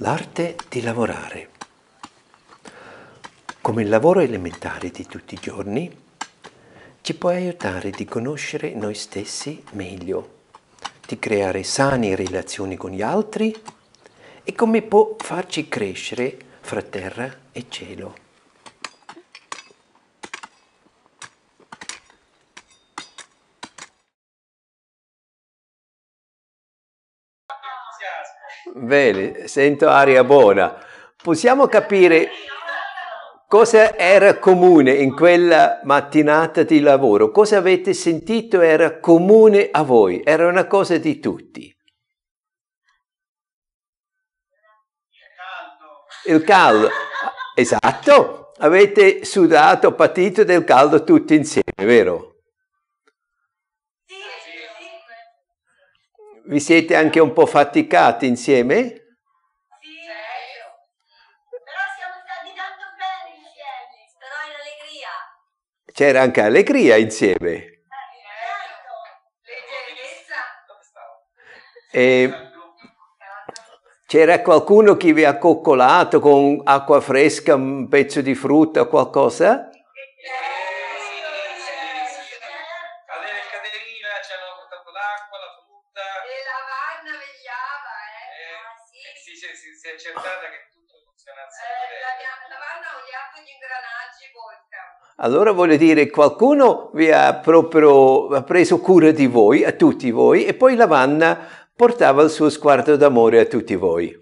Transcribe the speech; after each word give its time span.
L'arte 0.00 0.56
di 0.68 0.82
lavorare. 0.82 1.48
Come 3.62 3.82
il 3.82 3.88
lavoro 3.88 4.20
elementare 4.20 4.90
di 4.90 5.06
tutti 5.06 5.32
i 5.32 5.38
giorni, 5.40 5.90
ci 7.00 7.14
può 7.14 7.30
aiutare 7.30 7.88
di 7.88 8.04
conoscere 8.04 8.74
noi 8.74 8.94
stessi 8.94 9.64
meglio, 9.72 10.40
di 11.06 11.18
creare 11.18 11.62
sane 11.62 12.14
relazioni 12.14 12.76
con 12.76 12.90
gli 12.90 13.00
altri 13.00 13.58
e 14.44 14.54
come 14.54 14.82
può 14.82 15.16
farci 15.18 15.66
crescere 15.66 16.36
fra 16.60 16.82
terra 16.82 17.34
e 17.50 17.64
cielo. 17.70 18.25
Bene, 28.86 29.48
sento 29.48 29.88
aria 29.88 30.22
buona. 30.22 30.78
Possiamo 31.20 31.66
capire 31.66 32.28
cosa 33.48 33.98
era 33.98 34.38
comune 34.38 34.92
in 34.92 35.12
quella 35.12 35.80
mattinata 35.82 36.62
di 36.62 36.78
lavoro? 36.78 37.32
Cosa 37.32 37.56
avete 37.56 37.92
sentito 37.94 38.60
era 38.60 39.00
comune 39.00 39.70
a 39.72 39.82
voi? 39.82 40.22
Era 40.24 40.46
una 40.46 40.68
cosa 40.68 40.98
di 40.98 41.18
tutti. 41.18 41.76
Il 46.26 46.44
caldo. 46.44 46.88
Esatto. 47.56 48.52
Avete 48.58 49.24
sudato, 49.24 49.94
patito 49.94 50.44
del 50.44 50.62
caldo 50.62 51.02
tutti 51.02 51.34
insieme, 51.34 51.84
vero? 51.84 52.35
Vi 56.48 56.60
siete 56.60 56.94
anche 56.94 57.18
un 57.18 57.32
po' 57.32 57.44
faticati 57.44 58.24
insieme? 58.28 58.78
Sì, 58.78 58.94
però 61.50 61.82
siamo 61.98 62.14
stati 62.22 62.54
tanto 62.54 62.86
bene 62.94 63.34
insieme, 63.34 64.06
però 64.16 64.38
in 64.46 64.54
allegria. 64.54 65.10
C'era 65.92 66.20
anche 66.20 66.40
allegria 66.40 66.96
insieme. 66.96 67.50
Certo. 67.58 68.94
Leggerezza. 69.42 70.38
E 71.90 72.30
c'era 74.06 74.40
qualcuno 74.40 74.96
che 74.96 75.12
vi 75.12 75.24
ha 75.24 75.38
coccolato 75.38 76.20
con 76.20 76.60
acqua 76.62 77.00
fresca, 77.00 77.56
un 77.56 77.88
pezzo 77.88 78.20
di 78.20 78.36
frutta 78.36 78.82
o 78.82 78.86
qualcosa? 78.86 79.68
Allora 95.26 95.50
voglio 95.50 95.74
dire, 95.76 96.08
qualcuno 96.08 96.92
vi 96.94 97.10
ha 97.10 97.34
proprio 97.34 98.28
ha 98.28 98.44
preso 98.44 98.78
cura 98.78 99.10
di 99.10 99.26
voi, 99.26 99.64
a 99.64 99.72
tutti 99.72 100.12
voi, 100.12 100.44
e 100.44 100.54
poi 100.54 100.76
la 100.76 100.86
Vanna 100.86 101.68
portava 101.74 102.22
il 102.22 102.30
suo 102.30 102.48
sguardo 102.48 102.94
d'amore 102.94 103.40
a 103.40 103.44
tutti 103.46 103.74
voi. 103.74 104.16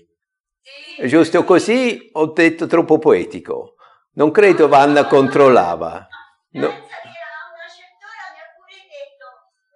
Sì. 0.97 1.07
Giusto 1.07 1.45
così? 1.45 2.09
Ho 2.13 2.33
detto 2.33 2.67
troppo 2.67 2.99
poetico. 2.99 3.75
Non 4.15 4.31
credo 4.31 4.67
Vanna 4.67 5.05
controllava. 5.05 6.09
No. 6.53 6.69
Pensa 6.69 6.97
che 7.03 7.21
a 7.21 7.53
una 7.53 7.69
certa 7.69 8.07
ora 8.09 8.27
mi 8.33 8.41
ha 8.41 8.49
pure 8.57 8.81
detto 8.89 9.27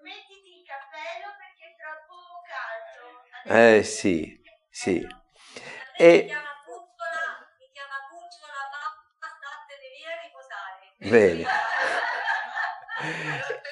mettiti 0.01 0.49
il 0.57 0.65
cappello 0.65 1.29
perché 1.37 1.65
è 1.69 1.77
troppo 1.77 2.41
caldo. 2.49 3.77
Eh 3.77 3.83
sì, 3.83 4.41
sì. 4.71 4.97
E... 4.97 6.09
E- 6.09 6.23
Mi 6.23 6.25
chiama 6.25 6.57
Cuccola, 6.65 7.53
mi 7.61 7.69
chiama 7.69 7.99
Cuccola, 8.09 8.61
basta, 8.73 9.29
statene 9.29 9.89
via 9.93 10.09
a 10.09 10.25
Bene. 10.99 11.45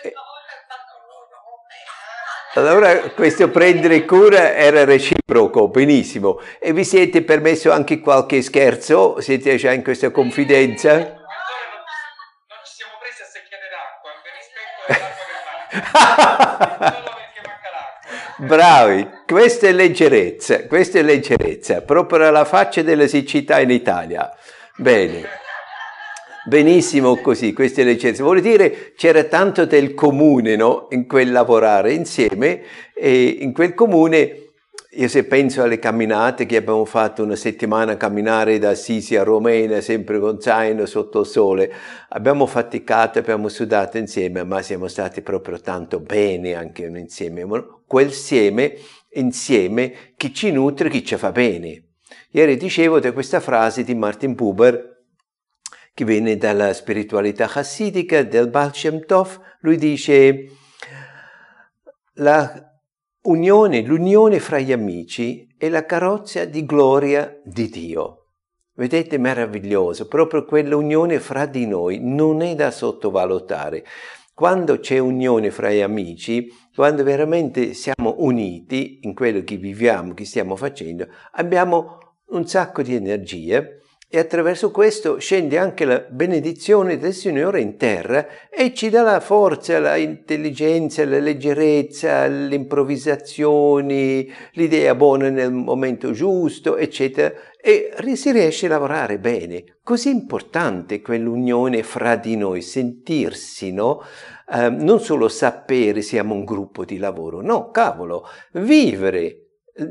E... 0.02 0.12
Allora 2.54 3.10
questo 3.10 3.50
prendere 3.50 4.04
cura 4.04 4.54
era 4.54 4.84
reciproco, 4.84 5.68
benissimo. 5.68 6.40
E 6.58 6.72
vi 6.72 6.84
siete 6.84 7.22
permesso 7.22 7.70
anche 7.72 8.00
qualche 8.00 8.40
scherzo? 8.42 9.20
Siete 9.20 9.56
già 9.56 9.72
in 9.72 9.82
questa 9.82 10.10
confidenza? 10.10 10.92
Ancora 10.92 11.10
non, 11.10 11.82
non 12.48 12.58
ci 12.64 12.74
siamo 12.76 12.92
presi 13.00 13.22
a 13.22 13.26
secchiare 13.26 13.68
d'acqua, 13.74 14.10
per 14.22 14.32
rispetto 14.38 14.86
dell'acqua 16.78 17.20
che 17.34 17.40
l'acqua. 17.42 18.46
Bravi, 18.46 19.10
questa 19.26 19.66
è 19.66 19.72
leggerezza, 19.72 20.66
questa 20.66 20.98
è 20.98 21.02
leggerezza, 21.02 21.82
proprio 21.82 22.26
alla 22.26 22.44
faccia 22.44 22.82
della 22.82 23.08
siccità 23.08 23.60
in 23.60 23.70
Italia. 23.70 24.34
Bene. 24.76 25.44
Benissimo 26.48 27.16
così, 27.16 27.52
questa 27.52 27.80
è 27.80 27.84
leggerezza. 27.84 28.22
Vuol 28.22 28.40
dire 28.40 28.92
c'era 28.94 29.24
tanto 29.24 29.66
del 29.66 29.94
comune 29.94 30.54
no? 30.54 30.86
in 30.90 31.08
quel 31.08 31.32
lavorare 31.32 31.92
insieme 31.92 32.62
e 32.94 33.38
in 33.40 33.52
quel 33.52 33.74
comune, 33.74 34.52
io 34.90 35.08
se 35.08 35.24
penso 35.24 35.64
alle 35.64 35.80
camminate 35.80 36.46
che 36.46 36.54
abbiamo 36.54 36.84
fatto 36.84 37.24
una 37.24 37.34
settimana 37.34 37.92
a 37.92 37.96
camminare 37.96 38.60
da 38.60 38.68
Assisi 38.68 39.16
a 39.16 39.24
Romena, 39.24 39.80
sempre 39.80 40.20
con 40.20 40.40
zaino 40.40 40.86
sotto 40.86 41.22
il 41.22 41.26
sole, 41.26 41.72
abbiamo 42.10 42.46
faticato, 42.46 43.18
abbiamo 43.18 43.48
sudato 43.48 43.98
insieme, 43.98 44.44
ma 44.44 44.62
siamo 44.62 44.86
stati 44.86 45.22
proprio 45.22 45.60
tanto 45.60 45.98
bene 45.98 46.54
anche 46.54 46.84
insieme. 46.84 47.44
Quel 47.84 48.12
seme 48.12 48.76
insieme 49.14 50.12
che 50.16 50.32
ci 50.32 50.52
nutre, 50.52 50.90
che 50.90 51.02
ci 51.02 51.16
fa 51.16 51.32
bene. 51.32 51.82
Ieri 52.30 52.56
dicevo 52.56 53.00
di 53.00 53.10
questa 53.10 53.40
frase 53.40 53.82
di 53.82 53.96
Martin 53.96 54.34
Buber 54.34 54.94
che 55.96 56.04
viene 56.04 56.36
dalla 56.36 56.74
spiritualità 56.74 57.46
chassidica 57.46 58.22
del 58.22 58.50
Baal 58.50 58.74
Shem 58.74 59.06
Tov. 59.06 59.40
Lui 59.60 59.78
dice 59.78 60.44
la 62.16 62.70
unione, 63.22 63.80
l'unione 63.80 64.38
fra 64.38 64.58
gli 64.58 64.72
amici 64.72 65.48
è 65.56 65.70
la 65.70 65.86
carrozza 65.86 66.44
di 66.44 66.66
gloria 66.66 67.40
di 67.42 67.70
Dio. 67.70 68.26
Vedete, 68.74 69.16
meraviglioso, 69.16 70.06
proprio 70.06 70.44
quell'unione 70.44 71.18
fra 71.18 71.46
di 71.46 71.66
noi 71.66 71.98
non 72.02 72.42
è 72.42 72.54
da 72.54 72.70
sottovalutare. 72.70 73.82
Quando 74.34 74.78
c'è 74.80 74.98
unione 74.98 75.50
fra 75.50 75.72
gli 75.72 75.80
amici, 75.80 76.52
quando 76.74 77.04
veramente 77.04 77.72
siamo 77.72 78.16
uniti 78.18 78.98
in 79.04 79.14
quello 79.14 79.42
che 79.44 79.56
viviamo, 79.56 80.12
che 80.12 80.26
stiamo 80.26 80.56
facendo, 80.56 81.06
abbiamo 81.32 82.16
un 82.26 82.46
sacco 82.46 82.82
di 82.82 82.94
energia 82.94 83.66
e 84.08 84.18
attraverso 84.18 84.70
questo 84.70 85.18
scende 85.18 85.58
anche 85.58 85.84
la 85.84 86.06
benedizione 86.08 86.96
del 86.96 87.12
Signore 87.12 87.60
in 87.60 87.76
terra 87.76 88.48
e 88.48 88.72
ci 88.72 88.88
dà 88.88 89.02
la 89.02 89.18
forza, 89.18 89.80
l'intelligenza, 89.80 91.04
la 91.04 91.18
leggerezza, 91.18 92.26
l'improvvisazione, 92.26 94.26
l'idea 94.52 94.94
buona 94.94 95.28
nel 95.28 95.52
momento 95.52 96.12
giusto, 96.12 96.76
eccetera, 96.76 97.32
e 97.60 97.92
si 98.14 98.30
riesce 98.30 98.66
a 98.66 98.70
lavorare 98.70 99.18
bene. 99.18 99.78
Così 99.82 100.10
importante 100.10 101.00
quell'unione 101.00 101.82
fra 101.82 102.14
di 102.14 102.36
noi, 102.36 102.62
sentirsi, 102.62 103.72
no? 103.72 104.02
Eh, 104.48 104.70
non 104.70 105.00
solo 105.00 105.28
sapere 105.28 106.00
siamo 106.00 106.32
un 106.32 106.44
gruppo 106.44 106.84
di 106.84 106.98
lavoro, 106.98 107.42
no, 107.42 107.70
cavolo, 107.70 108.24
vivere 108.52 109.46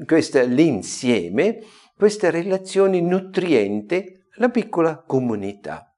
questa, 0.06 0.42
l'insieme, 0.42 1.60
questa 1.98 2.30
relazione 2.30 3.00
nutriente, 3.00 4.28
la 4.36 4.50
piccola 4.50 4.98
comunità. 4.98 5.96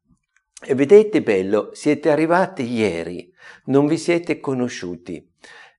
E 0.64 0.76
vedete 0.76 1.22
bello, 1.22 1.70
siete 1.74 2.12
arrivati 2.12 2.64
ieri, 2.64 3.32
non 3.66 3.88
vi 3.88 3.98
siete 3.98 4.40
conosciuti 4.40 5.28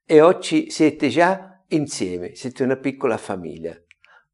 e 0.04 0.20
oggi 0.20 0.70
siete 0.70 1.08
già 1.08 1.62
insieme, 1.68 2.34
siete 2.34 2.62
una 2.62 2.76
piccola 2.76 3.16
famiglia. 3.16 3.76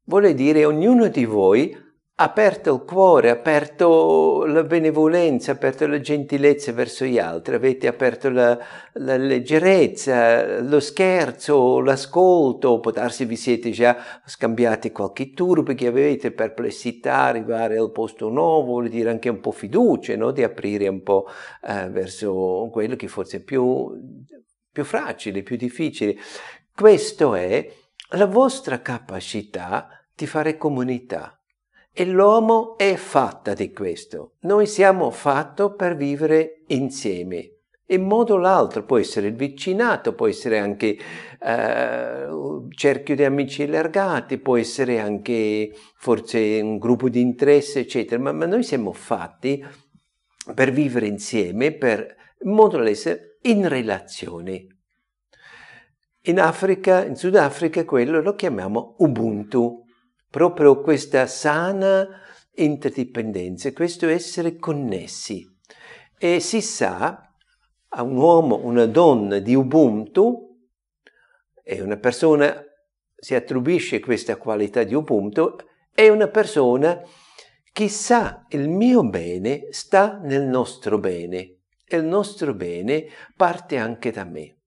Vuole 0.05 0.33
dire 0.33 0.65
ognuno 0.65 1.07
di 1.07 1.25
voi 1.25 1.75
aperto 2.17 2.73
il 2.73 2.83
cuore, 2.83 3.29
aperto 3.29 4.45
la 4.45 4.63
benevolenza, 4.63 5.51
aperto 5.51 5.85
la 5.85 5.99
gentilezza 5.99 6.71
verso 6.71 7.03
gli 7.03 7.19
altri, 7.19 7.55
avete 7.55 7.87
aperto 7.87 8.29
la, 8.29 8.57
la 8.93 9.17
leggerezza, 9.17 10.61
lo 10.61 10.79
scherzo, 10.79 11.81
l'ascolto, 11.81 12.79
può 12.79 12.91
darsi 12.91 13.25
vi 13.25 13.35
siete 13.35 13.69
già 13.71 13.97
scambiati 14.25 14.93
qualche 14.93 15.31
turbo 15.33 15.73
che 15.73 15.87
avete, 15.87 16.31
perplessità, 16.31 17.23
arrivare 17.23 17.77
al 17.77 17.91
posto 17.91 18.29
nuovo, 18.29 18.65
vuol 18.65 18.87
dire 18.87 19.09
anche 19.09 19.27
un 19.27 19.41
po' 19.41 19.51
fiducia, 19.51 20.15
no? 20.15 20.31
di 20.31 20.43
aprire 20.43 20.87
un 20.87 21.03
po' 21.03 21.27
eh, 21.67 21.89
verso 21.89 22.69
quello 22.71 22.95
che 22.95 23.09
forse 23.09 23.37
è 23.37 23.41
più, 23.41 23.91
più 24.71 24.85
fragile, 24.85 25.43
più 25.43 25.57
difficile. 25.57 26.15
Questo 26.73 27.35
è 27.35 27.69
la 28.11 28.25
vostra 28.25 28.79
capacità 28.81 29.89
di 30.15 30.25
fare 30.25 30.55
comunità. 30.55 31.34
E 31.97 32.03
l'uomo 32.03 32.77
è 32.77 32.95
fatta 32.97 33.53
di 33.53 33.71
questo. 33.71 34.33
Noi 34.41 34.67
siamo 34.67 35.11
fatti 35.11 35.63
per 35.77 35.95
vivere 35.95 36.63
insieme. 36.67 37.51
in 37.87 38.03
modo 38.03 38.33
o 38.33 38.37
l'altro, 38.37 38.83
può 38.83 38.97
essere 38.97 39.27
il 39.27 39.35
vicinato, 39.35 40.13
può 40.13 40.27
essere 40.27 40.59
anche 40.59 40.97
eh, 41.39 42.25
un 42.25 42.69
cerchio 42.71 43.15
di 43.15 43.23
amici 43.23 43.63
allargati, 43.63 44.39
può 44.39 44.57
essere 44.57 44.99
anche 44.99 45.71
forse 45.95 46.59
un 46.61 46.79
gruppo 46.79 47.07
di 47.07 47.21
interesse, 47.21 47.79
eccetera, 47.79 48.21
ma, 48.21 48.33
ma 48.33 48.45
noi 48.45 48.63
siamo 48.63 48.91
fatti 48.91 49.63
per 50.53 50.71
vivere 50.71 51.07
insieme, 51.07 51.71
per, 51.71 52.13
in 52.43 52.51
modo 52.51 52.77
da 52.77 52.89
essere 52.89 53.37
in 53.43 53.69
relazione. 53.69 54.67
In 56.23 56.41
Africa, 56.41 57.05
in 57.05 57.15
Sudafrica, 57.15 57.85
quello 57.85 58.19
lo 58.19 58.35
chiamiamo 58.35 58.95
Ubuntu, 58.97 59.84
proprio 60.35 60.81
questa 60.81 61.27
sana 61.27 62.05
interdipendenza, 62.55 63.71
questo 63.71 64.09
essere 64.09 64.57
connessi. 64.57 65.49
E 66.17 66.41
si 66.41 66.59
sa 66.59 67.31
a 67.87 68.03
un 68.03 68.17
uomo, 68.17 68.59
una 68.65 68.85
donna 68.85 69.39
di 69.39 69.55
Ubuntu, 69.55 70.59
e 71.63 71.81
una 71.81 71.95
persona 71.95 72.61
si 73.15 73.33
attribuisce 73.33 74.01
questa 74.01 74.35
qualità 74.35 74.83
di 74.83 74.93
Ubuntu, 74.93 75.55
è 75.93 76.09
una 76.09 76.27
persona 76.27 77.01
che 77.71 77.87
sa 77.87 78.45
il 78.49 78.67
mio 78.67 79.07
bene 79.07 79.67
sta 79.69 80.19
nel 80.21 80.43
nostro 80.43 80.97
bene 80.97 81.59
e 81.87 81.95
il 81.95 82.03
nostro 82.03 82.53
bene 82.53 83.05
parte 83.37 83.77
anche 83.77 84.11
da 84.11 84.25
me. 84.25 84.57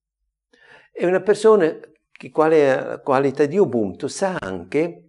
È 0.91 1.05
una 1.05 1.21
persona 1.21 1.79
che 2.11 2.31
quale 2.31 3.03
qualità 3.05 3.45
di 3.45 3.59
Ubuntu 3.59 4.07
sa 4.07 4.39
anche 4.41 5.03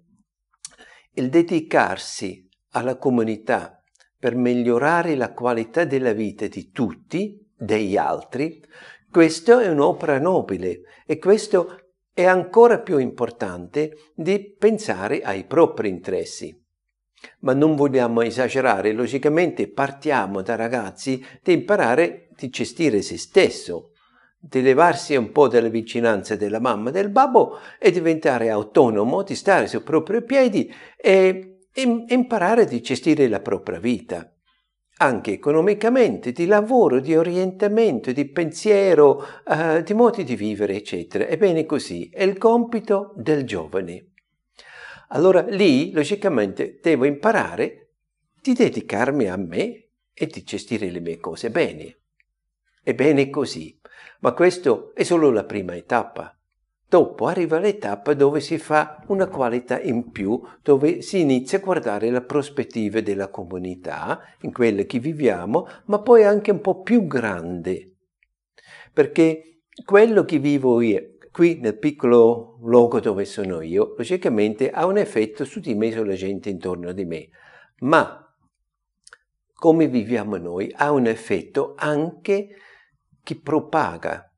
il 1.19 1.29
dedicarsi 1.29 2.47
alla 2.71 2.97
comunità 2.97 3.83
per 4.17 4.35
migliorare 4.35 5.15
la 5.15 5.33
qualità 5.33 5.83
della 5.83 6.13
vita 6.13 6.47
di 6.47 6.71
tutti 6.71 7.45
degli 7.55 7.97
altri, 7.97 8.63
questo 9.11 9.59
è 9.59 9.67
un'opera 9.69 10.17
nobile 10.17 10.81
e 11.05 11.17
questo 11.19 11.81
è 12.13 12.25
ancora 12.25 12.79
più 12.79 12.97
importante 12.97 14.11
di 14.15 14.55
pensare 14.57 15.21
ai 15.21 15.45
propri 15.45 15.89
interessi. 15.89 16.57
Ma 17.39 17.53
non 17.53 17.75
vogliamo 17.75 18.21
esagerare, 18.21 18.93
logicamente 18.93 19.69
partiamo 19.69 20.41
da 20.41 20.55
ragazzi 20.55 21.23
di 21.43 21.51
imparare 21.53 22.29
a 22.37 22.47
gestire 22.47 23.01
se 23.01 23.17
stesso, 23.17 23.88
di 24.39 24.61
levarsi 24.61 25.15
un 25.15 25.31
po' 25.31 25.47
dalla 25.47 25.67
vicinanza 25.67 26.35
della 26.35 26.59
mamma 26.59 26.89
e 26.89 26.93
del 26.93 27.09
babbo 27.09 27.59
e 27.77 27.91
diventare 27.91 28.49
autonomo, 28.49 29.23
di 29.23 29.35
stare 29.35 29.67
sui 29.67 29.81
propri 29.81 30.23
piedi 30.23 30.73
e 30.95 31.59
imparare 32.07 32.61
a 32.63 32.79
gestire 32.79 33.27
la 33.27 33.41
propria 33.41 33.79
vita 33.79 34.33
anche 35.01 35.33
economicamente, 35.33 36.31
di 36.31 36.45
lavoro, 36.45 36.99
di 36.99 37.15
orientamento, 37.15 38.11
di 38.11 38.29
pensiero, 38.29 39.23
uh, 39.45 39.81
di 39.81 39.93
modi 39.93 40.23
di 40.23 40.35
vivere, 40.35 40.75
eccetera. 40.75 41.25
Ebbene 41.25 41.65
così, 41.65 42.09
è 42.09 42.23
il 42.23 42.37
compito 42.37 43.13
del 43.15 43.45
giovane. 43.45 44.11
Allora 45.09 45.41
lì, 45.41 45.91
logicamente, 45.91 46.79
devo 46.81 47.05
imparare 47.05 47.93
di 48.41 48.53
dedicarmi 48.53 49.27
a 49.27 49.37
me 49.37 49.87
e 50.13 50.25
di 50.27 50.43
gestire 50.43 50.89
le 50.89 50.99
mie 50.99 51.17
cose 51.17 51.49
bene. 51.49 51.97
Ebbene 52.83 53.29
così. 53.29 53.77
Ma 54.21 54.33
questo 54.33 54.93
è 54.95 55.03
solo 55.03 55.31
la 55.31 55.43
prima 55.43 55.77
tappa. 55.81 56.33
Dopo 56.89 57.27
arriva 57.27 57.59
l'etapa 57.59 58.15
dove 58.15 58.39
si 58.39 58.57
fa 58.57 59.03
una 59.07 59.27
qualità 59.27 59.79
in 59.79 60.09
più, 60.09 60.41
dove 60.63 61.03
si 61.03 61.19
inizia 61.19 61.59
a 61.59 61.61
guardare 61.61 62.09
la 62.09 62.21
prospettiva 62.21 62.99
della 63.01 63.29
comunità, 63.29 64.19
in 64.41 64.51
quella 64.51 64.81
che 64.81 64.97
viviamo, 64.97 65.67
ma 65.85 65.99
poi 66.01 66.23
anche 66.23 66.49
un 66.49 66.61
po' 66.61 66.81
più 66.81 67.05
grande. 67.05 67.93
Perché 68.91 69.61
quello 69.85 70.25
che 70.25 70.39
vivo 70.39 70.81
io, 70.81 71.17
qui 71.31 71.59
nel 71.61 71.77
piccolo 71.77 72.57
luogo 72.63 72.99
dove 72.99 73.23
sono 73.25 73.61
io, 73.61 73.93
logicamente 73.95 74.71
ha 74.71 74.87
un 74.87 74.97
effetto 74.97 75.45
su 75.45 75.59
di 75.59 75.75
me 75.75 75.89
e 75.89 75.91
sulla 75.91 76.15
gente 76.15 76.49
intorno 76.49 76.91
di 76.91 77.05
me. 77.05 77.29
Ma 77.81 78.25
come 79.53 79.87
viviamo 79.87 80.37
noi 80.37 80.73
ha 80.75 80.91
un 80.91 81.05
effetto 81.05 81.75
anche 81.77 82.55
che 83.23 83.39
propaga 83.39 84.29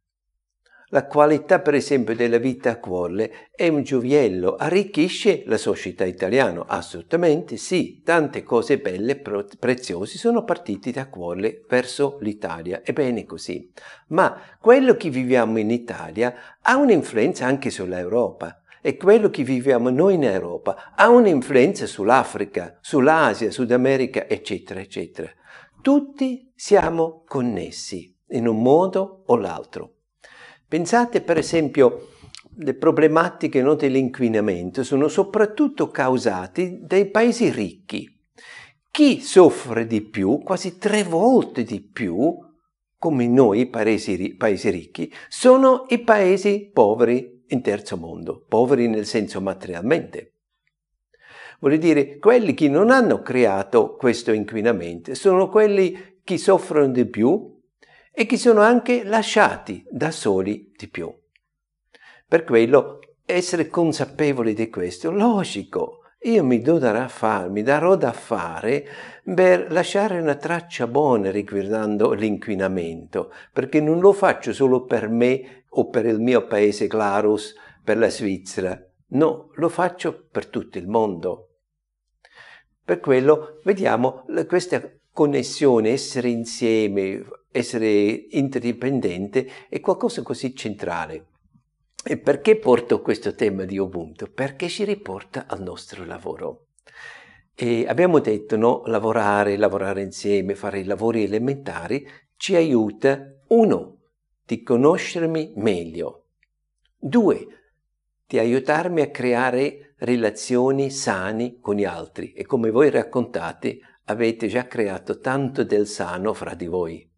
la 0.94 1.08
qualità, 1.08 1.62
per 1.62 1.74
esempio, 1.74 2.14
della 2.14 2.38
vita 2.38 2.72
a 2.72 2.78
cuore 2.78 3.48
è 3.56 3.70
un 3.70 3.82
gioiello, 3.82 4.58
arricchisce 4.58 5.44
la 5.46 5.56
società 5.56 6.04
italiana, 6.04 6.66
assolutamente 6.68 7.56
sì. 7.56 8.02
Tante 8.04 8.44
cose 8.44 8.78
belle 8.78 9.22
e 9.22 9.46
preziose 9.58 10.18
sono 10.18 10.44
partite 10.44 10.92
da 10.92 11.08
cuore 11.08 11.64
verso 11.70 12.18
l'Italia, 12.20 12.82
è 12.84 12.92
bene 12.92 13.24
così. 13.24 13.72
Ma 14.08 14.38
quello 14.60 14.96
che 14.96 15.10
viviamo 15.10 15.60
in 15.60 15.72
Italia 15.72 16.34
ha 16.62 16.76
un'influenza 16.76 17.46
anche 17.46 17.70
sull'Europa. 17.70 18.62
E 18.82 18.98
quello 18.98 19.30
che 19.30 19.44
viviamo 19.44 19.90
noi 19.92 20.16
in 20.16 20.26
Europa 20.26 20.92
ha 20.94 21.08
un'influenza 21.08 21.86
sull'Africa, 21.86 22.80
sull'Asia, 22.82 23.50
Sud 23.50 23.72
America, 23.72 24.28
eccetera, 24.28 24.82
eccetera. 24.82 25.32
Tutti 25.82 26.52
siamo 26.54 27.24
connessi 27.26 28.11
in 28.32 28.48
un 28.48 28.62
modo 28.62 29.24
o 29.26 29.36
l'altro. 29.36 29.96
Pensate 30.68 31.22
per 31.22 31.38
esempio 31.38 32.10
le 32.58 32.74
problematiche 32.74 33.62
no, 33.62 33.76
dell'inquinamento 33.76 34.84
sono 34.84 35.08
soprattutto 35.08 35.90
causate 35.90 36.80
dai 36.82 37.10
paesi 37.10 37.50
ricchi. 37.50 38.20
Chi 38.90 39.22
soffre 39.22 39.88
di 39.88 40.02
più, 40.02 40.40
quasi 40.44 40.78
tre 40.78 41.04
volte 41.04 41.64
di 41.64 41.82
più, 41.82 42.38
come 42.98 43.28
noi 43.28 43.68
paesi, 43.68 44.36
paesi 44.36 44.70
ricchi, 44.70 45.12
sono 45.30 45.86
i 45.90 46.00
paesi 46.00 46.70
poveri 46.72 47.46
in 47.48 47.62
terzo 47.62 47.98
mondo, 47.98 48.46
poveri 48.48 48.88
nel 48.88 49.06
senso 49.06 49.42
materialmente. 49.42 50.34
Vuol 51.60 51.78
dire, 51.78 52.18
quelli 52.18 52.54
che 52.54 52.68
non 52.68 52.90
hanno 52.90 53.22
creato 53.22 53.96
questo 53.96 54.32
inquinamento 54.32 55.14
sono 55.14 55.48
quelli 55.48 56.20
che 56.24 56.38
soffrono 56.38 56.92
di 56.92 57.06
più 57.06 57.61
e 58.12 58.26
che 58.26 58.38
sono 58.38 58.62
anche 58.62 59.04
lasciati 59.04 59.84
da 59.90 60.12
soli 60.12 60.72
di 60.76 60.88
più. 60.90 61.14
Per 62.28 62.44
quello 62.44 63.00
essere 63.26 63.68
consapevoli 63.68 64.54
di 64.54 64.70
questo, 64.70 65.12
logico, 65.12 66.02
io 66.24 66.44
mi, 66.44 66.62
da 66.62 67.08
fare, 67.08 67.50
mi 67.50 67.64
darò 67.64 67.96
da 67.96 68.12
fare 68.12 68.86
per 69.24 69.72
lasciare 69.72 70.20
una 70.20 70.36
traccia 70.36 70.86
buona 70.86 71.32
riguardando 71.32 72.12
l'inquinamento, 72.12 73.34
perché 73.52 73.82
non 73.82 74.00
lo 74.00 74.14
faccio 74.14 74.54
solo 74.54 74.84
per 74.84 75.10
me 75.10 75.66
o 75.70 75.90
per 75.90 76.06
il 76.06 76.20
mio 76.20 76.46
paese 76.46 76.88
Glarus, 76.88 77.56
per 77.84 77.98
la 77.98 78.10
Svizzera, 78.10 78.80
no, 79.08 79.50
lo 79.56 79.70
faccio 79.70 80.28
per 80.30 80.46
tutto 80.48 80.78
il 80.78 80.88
mondo. 80.88 81.48
Per 82.84 83.00
quello 83.00 83.60
vediamo 83.64 84.26
questa 84.48 84.82
connessione, 85.12 85.90
essere 85.90 86.30
insieme, 86.30 87.26
essere 87.52 88.28
interdipendente 88.30 89.48
è 89.70 89.80
qualcosa 89.80 90.22
così 90.22 90.56
centrale. 90.56 91.26
E 92.04 92.18
perché 92.18 92.58
porto 92.58 93.02
questo 93.02 93.36
tema 93.36 93.66
di 93.66 93.78
Ubuntu? 93.78 94.32
Perché 94.34 94.68
ci 94.68 94.84
riporta 94.84 95.46
al 95.48 95.62
nostro 95.62 96.04
lavoro. 96.06 96.68
E 97.54 97.86
abbiamo 97.88 98.20
detto, 98.20 98.56
no, 98.56 98.82
lavorare, 98.86 99.58
lavorare 99.58 100.02
insieme, 100.02 100.56
fare 100.56 100.80
i 100.80 100.84
lavori 100.84 101.24
elementari 101.24 102.08
ci 102.38 102.56
aiuta, 102.56 103.24
uno, 103.50 103.98
di 104.44 104.64
conoscermi 104.64 105.54
meglio, 105.58 106.30
due, 106.98 107.48
di 108.26 108.40
aiutarmi 108.40 109.02
a 109.02 109.12
creare 109.12 109.94
relazioni 109.98 110.90
sani 110.90 111.60
con 111.60 111.76
gli 111.76 111.84
altri 111.84 112.32
e 112.32 112.46
come 112.46 112.72
voi 112.72 112.90
raccontate 112.90 113.78
avete 114.06 114.48
già 114.48 114.66
creato 114.66 115.20
tanto 115.20 115.64
del 115.64 115.86
sano 115.86 116.34
fra 116.34 116.56
di 116.56 116.66
voi. 116.66 117.11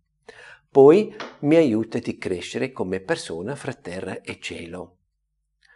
Poi 0.74 1.16
mi 1.42 1.56
aiuta 1.56 2.00
di 2.00 2.18
crescere 2.18 2.72
come 2.72 3.00
persona 3.00 3.54
fra 3.56 3.74
terra 3.74 4.22
e 4.22 4.40
cielo. 4.40 4.98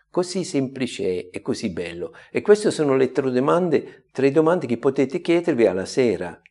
Così 0.09 0.43
semplice 0.43 1.29
e 1.29 1.41
così 1.43 1.69
bello. 1.69 2.15
E 2.31 2.41
queste 2.41 2.71
sono 2.71 2.95
le 2.95 3.11
tre 3.11 3.29
domande, 3.29 4.07
tre 4.11 4.31
domande 4.31 4.65
che 4.65 4.79
potete 4.79 5.21
chiedervi 5.21 5.67
alla 5.67 5.85
sera. 5.85 6.41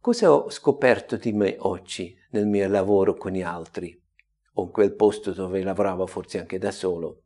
Cosa 0.00 0.32
ho 0.32 0.48
scoperto 0.48 1.16
di 1.16 1.34
me 1.34 1.56
oggi 1.58 2.16
nel 2.30 2.46
mio 2.46 2.66
lavoro 2.66 3.12
con 3.12 3.32
gli 3.32 3.42
altri? 3.42 4.02
O 4.54 4.62
in 4.62 4.70
quel 4.70 4.94
posto 4.94 5.32
dove 5.32 5.62
lavoravo 5.62 6.06
forse 6.06 6.38
anche 6.38 6.56
da 6.56 6.70
solo? 6.70 7.24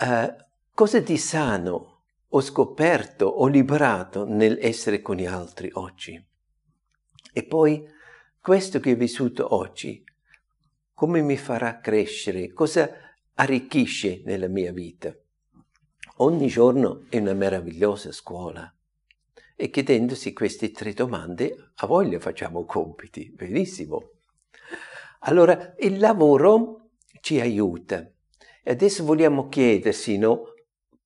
Uh, 0.00 0.34
cosa 0.74 0.98
di 0.98 1.16
sano 1.16 2.00
ho 2.28 2.40
scoperto, 2.40 3.26
ho 3.26 3.46
liberato 3.46 4.26
nell'essere 4.26 5.00
con 5.00 5.14
gli 5.14 5.26
altri 5.26 5.70
oggi. 5.74 6.20
E 7.32 7.44
poi 7.44 7.94
questo 8.46 8.78
che 8.78 8.92
ho 8.92 8.94
vissuto 8.94 9.56
oggi, 9.56 10.04
come 10.94 11.20
mi 11.20 11.36
farà 11.36 11.80
crescere, 11.80 12.52
cosa 12.52 12.88
arricchisce 13.34 14.22
nella 14.24 14.46
mia 14.46 14.72
vita. 14.72 15.12
Ogni 16.18 16.46
giorno 16.46 17.06
è 17.08 17.18
una 17.18 17.32
meravigliosa 17.32 18.12
scuola. 18.12 18.72
e 19.56 19.68
chiedendosi 19.68 20.32
queste 20.32 20.70
tre 20.70 20.92
domande, 20.92 21.72
a 21.74 21.86
voglia 21.88 22.20
facciamo 22.20 22.64
compiti, 22.64 23.32
benissimo. 23.34 24.10
Allora, 25.22 25.74
il 25.78 25.98
lavoro 25.98 26.90
ci 27.20 27.40
aiuta. 27.40 28.08
E 28.62 28.70
adesso 28.70 29.02
vogliamo 29.02 29.48
chiedersi, 29.48 30.18
no, 30.18 30.54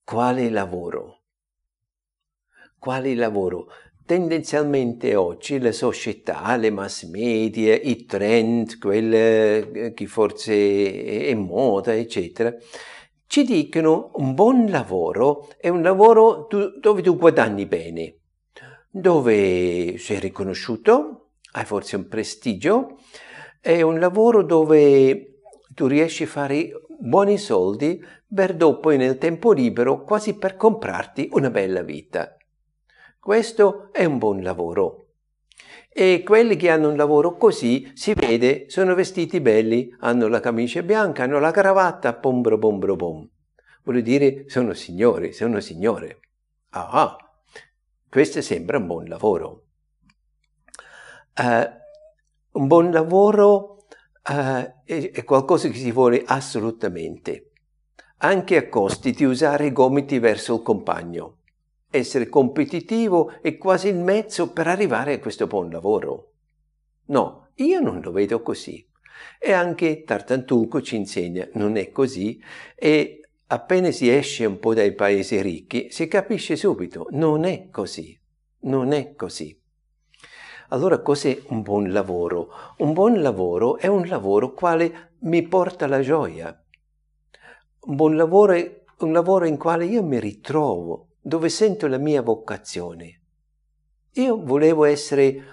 quale 0.05 0.51
lavoro? 0.51 1.23
Quale 2.79 3.15
lavoro? 3.15 3.69
Tendenzialmente 4.05 5.15
oggi 5.15 5.59
la 5.59 5.73
società, 5.73 6.57
le 6.57 6.71
mass 6.71 7.05
media, 7.05 7.75
i 7.75 8.05
trend, 8.05 8.79
quelle 8.79 9.71
eh, 9.71 9.93
che 9.93 10.07
forse 10.07 11.27
è 11.27 11.35
moda, 11.35 11.95
eccetera, 11.95 12.55
ci 13.27 13.45
dicono 13.45 14.11
un 14.15 14.35
buon 14.35 14.67
lavoro 14.67 15.49
è 15.57 15.69
un 15.69 15.83
lavoro 15.83 16.49
dove 16.81 17.01
tu 17.01 17.17
guadagni 17.17 17.65
bene, 17.67 18.17
dove 18.91 19.97
sei 19.99 20.19
riconosciuto, 20.19 21.29
hai 21.53 21.65
forse 21.65 21.95
un 21.95 22.09
prestigio, 22.09 22.99
è 23.61 23.83
un 23.83 24.01
lavoro 24.01 24.43
dove 24.43 25.43
tu 25.73 25.87
riesci 25.87 26.25
a 26.25 26.27
fare 26.27 26.73
buoni 26.99 27.39
soldi 27.39 28.05
per 28.35 28.55
dopo 28.55 28.91
nel 28.91 29.17
tempo 29.17 29.53
libero 29.53 30.03
quasi 30.03 30.35
per 30.35 30.57
comprarti 30.57 31.29
una 31.33 31.51
bella 31.51 31.83
vita. 31.83 32.35
Questo 33.21 33.93
è 33.93 34.07
un 34.07 34.17
buon 34.17 34.43
lavoro. 34.43 35.09
E 35.91 36.23
quelli 36.25 36.57
che 36.57 36.71
hanno 36.71 36.89
un 36.89 36.97
lavoro 36.97 37.37
così, 37.37 37.93
si 37.93 38.15
vede, 38.15 38.71
sono 38.71 38.95
vestiti 38.95 39.43
belli, 39.43 39.95
hanno 40.01 40.27
la 40.27 40.41
camicia 40.41 40.83
bianca, 40.83 41.25
hanno 41.25 41.39
la 41.39 41.51
cravatta, 41.51 42.15
pombro 42.15 42.57
pombro 42.57 42.97
pom. 42.97 43.29
Vuol 43.83 44.01
dire, 44.01 44.45
sono 44.49 44.73
signori, 44.73 45.35
sono 45.35 45.61
signore. 45.61 46.21
Ah, 46.71 47.15
questo 48.09 48.41
sembra 48.41 48.79
un 48.79 48.87
buon 48.87 49.05
lavoro. 49.05 49.65
Uh, 51.37 52.59
un 52.59 52.67
buon 52.69 52.91
lavoro 52.91 53.85
uh, 54.31 54.73
è, 54.83 55.11
è 55.13 55.25
qualcosa 55.25 55.69
che 55.69 55.77
si 55.77 55.93
vuole 55.93 56.23
assolutamente, 56.25 57.51
anche 58.19 58.57
a 58.57 58.67
costi 58.71 59.11
di 59.11 59.25
usare 59.27 59.73
gomiti 59.73 60.19
verso 60.19 60.55
il 60.55 60.63
compagno 60.63 61.40
essere 61.91 62.29
competitivo 62.29 63.33
è 63.43 63.57
quasi 63.57 63.89
il 63.89 63.97
mezzo 63.97 64.53
per 64.53 64.69
arrivare 64.69 65.15
a 65.15 65.19
questo 65.19 65.47
buon 65.47 65.71
lavoro. 65.71 66.33
No, 67.07 67.49
io 67.57 67.81
non 67.81 68.01
lo 68.01 68.13
vedo 68.13 68.43
così. 68.43 68.87
E 69.39 69.53
anche 69.53 70.03
Tartantulco 70.05 70.81
ci 70.81 70.97
insegna, 70.97 71.47
non 71.55 71.77
è 71.77 71.91
così, 71.91 72.41
e 72.75 73.21
appena 73.49 73.91
si 73.91 74.09
esce 74.09 74.45
un 74.45 74.59
po' 74.59 74.75
dai 74.75 74.95
paesi 74.95 75.41
ricchi 75.43 75.91
si 75.91 76.07
capisce 76.07 76.57
subito, 76.57 77.07
non 77.11 77.45
è 77.45 77.69
così, 77.71 78.19
non 78.61 78.93
è 78.93 79.15
così. 79.15 79.59
Allora 80.69 81.01
cos'è 81.01 81.37
un 81.49 81.63
buon 81.63 81.91
lavoro? 81.91 82.49
Un 82.79 82.93
buon 82.93 83.21
lavoro 83.21 83.77
è 83.77 83.89
un 83.89 84.07
lavoro 84.07 84.53
quale 84.53 85.15
mi 85.23 85.43
porta 85.43 85.89
la 85.89 86.01
gioia. 86.01 86.65
Un 87.81 87.97
buon 87.97 88.15
lavoro 88.15 88.53
è 88.53 88.83
un 88.99 89.13
lavoro 89.13 89.47
in 89.47 89.57
quale 89.57 89.85
io 89.87 90.05
mi 90.05 90.21
ritrovo, 90.21 91.10
dove 91.21 91.49
sento 91.49 91.87
la 91.87 91.99
mia 91.99 92.23
vocazione. 92.23 93.21
Io 94.15 94.43
volevo 94.43 94.85
essere 94.85 95.53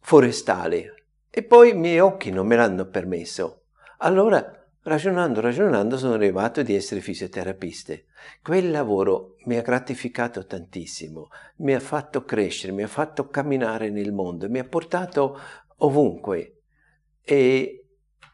forestale 0.00 1.06
e 1.28 1.42
poi 1.42 1.70
i 1.70 1.74
miei 1.74 1.98
occhi 1.98 2.30
non 2.30 2.46
me 2.46 2.56
l'hanno 2.56 2.86
permesso. 2.86 3.64
Allora, 3.98 4.66
ragionando, 4.82 5.40
ragionando, 5.40 5.98
sono 5.98 6.14
arrivato 6.14 6.62
di 6.62 6.74
essere 6.74 7.00
fisioterapiste. 7.00 8.06
Quel 8.42 8.70
lavoro 8.70 9.36
mi 9.44 9.56
ha 9.56 9.62
gratificato 9.62 10.46
tantissimo, 10.46 11.28
mi 11.58 11.74
ha 11.74 11.80
fatto 11.80 12.24
crescere, 12.24 12.72
mi 12.72 12.82
ha 12.82 12.88
fatto 12.88 13.28
camminare 13.28 13.90
nel 13.90 14.12
mondo, 14.12 14.48
mi 14.48 14.58
ha 14.58 14.64
portato 14.64 15.38
ovunque 15.78 16.62
e 17.22 17.86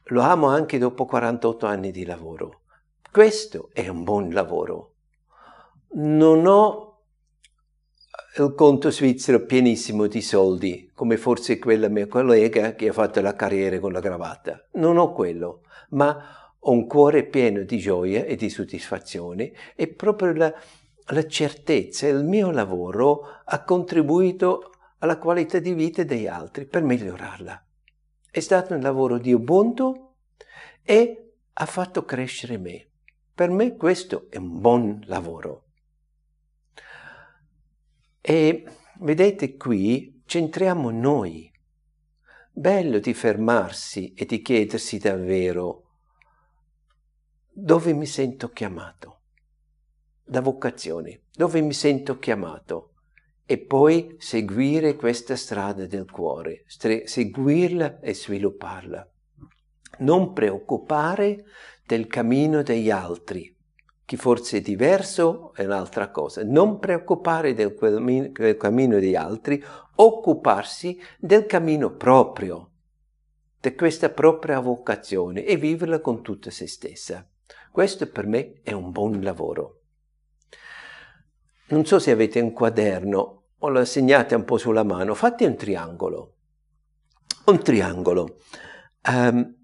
lo 0.04 0.20
amo 0.22 0.46
anche 0.48 0.78
dopo 0.78 1.04
48 1.04 1.66
anni 1.66 1.90
di 1.90 2.04
lavoro. 2.04 2.62
Questo 3.10 3.70
è 3.72 3.88
un 3.88 4.04
buon 4.04 4.30
lavoro 4.30 4.94
non 5.92 6.47
ho 6.47 6.88
il 8.37 8.54
conto 8.54 8.90
svizzero 8.90 9.45
pienissimo 9.45 10.07
di 10.07 10.21
soldi, 10.21 10.90
come 10.95 11.16
forse 11.16 11.59
quella 11.59 11.88
mia 11.88 12.07
collega 12.07 12.75
che 12.75 12.88
ha 12.88 12.92
fatto 12.92 13.21
la 13.21 13.35
carriera 13.35 13.80
con 13.80 13.92
la 13.92 14.00
cravatta. 14.00 14.68
Non 14.75 14.97
ho 14.97 15.12
quello, 15.12 15.62
ma 15.90 16.52
ho 16.59 16.71
un 16.71 16.87
cuore 16.87 17.25
pieno 17.26 17.62
di 17.62 17.78
gioia 17.78 18.25
e 18.25 18.37
di 18.37 18.49
soddisfazione 18.49 19.52
e 19.75 19.88
proprio 19.88 20.33
la, 20.35 20.54
la 21.07 21.26
certezza, 21.26 22.07
il 22.07 22.25
mio 22.25 22.50
lavoro 22.50 23.23
ha 23.45 23.64
contribuito 23.64 24.73
alla 24.99 25.18
qualità 25.18 25.59
di 25.59 25.75
vita 25.75 26.02
degli 26.02 26.26
altri 26.26 26.66
per 26.66 26.83
migliorarla. 26.83 27.64
È 28.30 28.40
stato 28.40 28.75
un 28.75 28.80
lavoro 28.80 29.18
di 29.18 29.33
Ubuntu 29.33 30.14
e 30.83 31.33
ha 31.52 31.66
fatto 31.66 32.04
crescere 32.04 32.59
me. 32.59 32.87
Per 33.35 33.50
me 33.50 33.76
questo 33.76 34.26
è 34.30 34.37
un 34.37 34.61
buon 34.61 35.02
lavoro. 35.07 35.67
E 38.30 38.62
vedete 38.99 39.56
qui 39.56 40.23
centriamo 40.26 40.90
noi. 40.90 41.50
Bello 42.52 42.99
di 42.99 43.14
fermarsi 43.14 44.12
e 44.12 44.26
di 44.26 44.42
chiedersi 44.42 44.99
davvero 44.99 45.85
dove 47.50 47.94
mi 47.94 48.04
sento 48.04 48.50
chiamato, 48.50 49.20
da 50.23 50.42
vocazione, 50.42 51.23
dove 51.32 51.62
mi 51.62 51.73
sento 51.73 52.18
chiamato 52.18 52.97
e 53.47 53.56
poi 53.56 54.16
seguire 54.18 54.94
questa 54.94 55.35
strada 55.35 55.87
del 55.87 56.11
cuore, 56.11 56.64
seguirla 56.66 58.00
e 58.00 58.12
svilupparla. 58.12 59.11
Non 60.00 60.35
preoccupare 60.35 61.47
del 61.87 62.06
cammino 62.06 62.62
degli 62.62 62.90
altri, 62.90 63.57
chi 64.08 64.16
forse 64.16 64.56
è 64.56 64.60
diverso 64.62 65.52
è 65.54 65.66
un'altra 65.66 66.10
cosa. 66.10 66.42
Non 66.42 66.78
preoccupare 66.78 67.52
del, 67.52 67.76
del 68.32 68.56
cammino 68.56 68.98
di 68.98 69.14
altri, 69.14 69.62
occuparsi 69.96 70.98
del 71.18 71.44
cammino 71.44 71.94
proprio, 71.94 72.70
di 73.60 73.74
questa 73.74 74.08
propria 74.08 74.60
vocazione 74.60 75.44
e 75.44 75.56
viverla 75.56 76.00
con 76.00 76.22
tutta 76.22 76.50
se 76.50 76.66
stessa. 76.66 77.28
Questo 77.70 78.08
per 78.08 78.26
me 78.26 78.60
è 78.62 78.72
un 78.72 78.92
buon 78.92 79.20
lavoro. 79.20 79.80
Non 81.66 81.84
so 81.84 81.98
se 81.98 82.10
avete 82.10 82.40
un 82.40 82.54
quaderno 82.54 83.42
o 83.58 83.68
lo 83.68 83.84
segnate 83.84 84.34
un 84.34 84.46
po' 84.46 84.56
sulla 84.56 84.84
mano, 84.84 85.12
fate 85.12 85.44
un 85.44 85.54
triangolo. 85.54 86.34
Un 87.44 87.62
triangolo. 87.62 88.38
Um, 89.06 89.54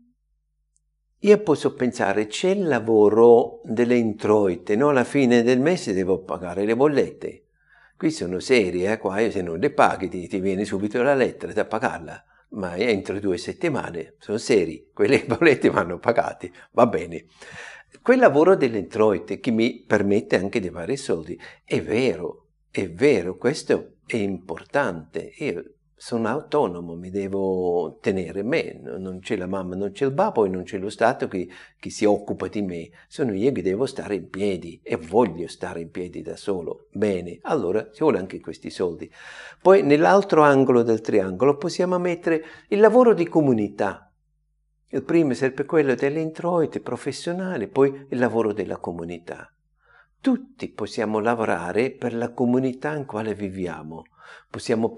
io 1.24 1.38
posso 1.38 1.72
pensare, 1.72 2.26
c'è 2.26 2.50
il 2.50 2.68
lavoro 2.68 3.62
delle 3.64 3.96
introite, 3.96 4.76
no? 4.76 4.90
alla 4.90 5.04
fine 5.04 5.42
del 5.42 5.58
mese 5.58 5.94
devo 5.94 6.18
pagare 6.22 6.66
le 6.66 6.76
bollette. 6.76 7.44
Qui 7.96 8.10
sono 8.10 8.40
serie, 8.40 8.92
eh? 8.92 8.98
qua 8.98 9.30
se 9.30 9.40
non 9.40 9.58
le 9.58 9.70
paghi 9.70 10.10
ti, 10.10 10.28
ti 10.28 10.38
viene 10.38 10.66
subito 10.66 11.02
la 11.02 11.14
lettera 11.14 11.54
da 11.54 11.64
pagarla, 11.64 12.22
ma 12.50 12.76
entro 12.76 13.18
due 13.20 13.38
settimane 13.38 14.16
sono 14.18 14.36
seri, 14.36 14.90
quelle 14.92 15.24
bollette 15.26 15.70
vanno 15.70 15.98
pagate, 15.98 16.52
va 16.72 16.86
bene. 16.86 17.24
Quel 18.02 18.18
lavoro 18.18 18.54
delle 18.54 18.76
introite 18.76 19.40
che 19.40 19.50
mi 19.50 19.82
permette 19.86 20.36
anche 20.36 20.60
di 20.60 20.68
fare 20.68 20.94
soldi, 20.96 21.40
è 21.64 21.80
vero, 21.80 22.48
è 22.70 22.90
vero, 22.90 23.38
questo 23.38 23.94
è 24.04 24.16
importante. 24.16 25.32
Io 25.38 25.73
sono 26.04 26.28
autonomo, 26.28 26.96
mi 26.96 27.08
devo 27.08 27.96
tenere 27.98 28.42
me, 28.42 28.78
non 28.78 29.20
c'è 29.20 29.36
la 29.36 29.46
mamma, 29.46 29.74
non 29.74 29.92
c'è 29.92 30.04
il 30.04 30.10
babbo 30.10 30.44
e 30.44 30.50
non 30.50 30.64
c'è 30.64 30.76
lo 30.76 30.90
Stato 30.90 31.28
che, 31.28 31.48
che, 31.80 31.88
si 31.88 32.04
occupa 32.04 32.46
di 32.48 32.60
me, 32.60 32.90
sono 33.08 33.32
io 33.32 33.50
che 33.52 33.62
devo 33.62 33.86
stare 33.86 34.16
in 34.16 34.28
piedi 34.28 34.78
e 34.82 34.96
voglio 34.96 35.48
stare 35.48 35.80
in 35.80 35.90
piedi 35.90 36.20
da 36.20 36.36
solo. 36.36 36.88
Bene, 36.92 37.38
allora 37.40 37.90
ci 37.90 38.02
vuole 38.02 38.18
anche 38.18 38.38
questi 38.38 38.68
soldi. 38.68 39.10
Poi 39.62 39.82
nell'altro 39.82 40.42
angolo 40.42 40.82
del 40.82 41.00
triangolo 41.00 41.56
possiamo 41.56 41.98
mettere 41.98 42.44
il 42.68 42.80
lavoro 42.80 43.14
di 43.14 43.26
comunità. 43.26 44.12
Il 44.90 45.04
primo 45.04 45.30
è 45.30 45.34
sempre 45.34 45.64
quello 45.64 45.94
delle 45.94 46.20
introiti 46.20 46.80
professionali, 46.80 47.66
poi 47.66 48.08
il 48.10 48.18
lavoro 48.18 48.52
della 48.52 48.76
comunità. 48.76 49.50
Tutti 50.20 50.68
possiamo 50.68 51.18
lavorare 51.18 51.92
per 51.92 52.12
la 52.14 52.30
comunità 52.30 52.94
in 52.94 53.06
quale 53.06 53.34
viviamo. 53.34 54.02
Possiamo 54.50 54.92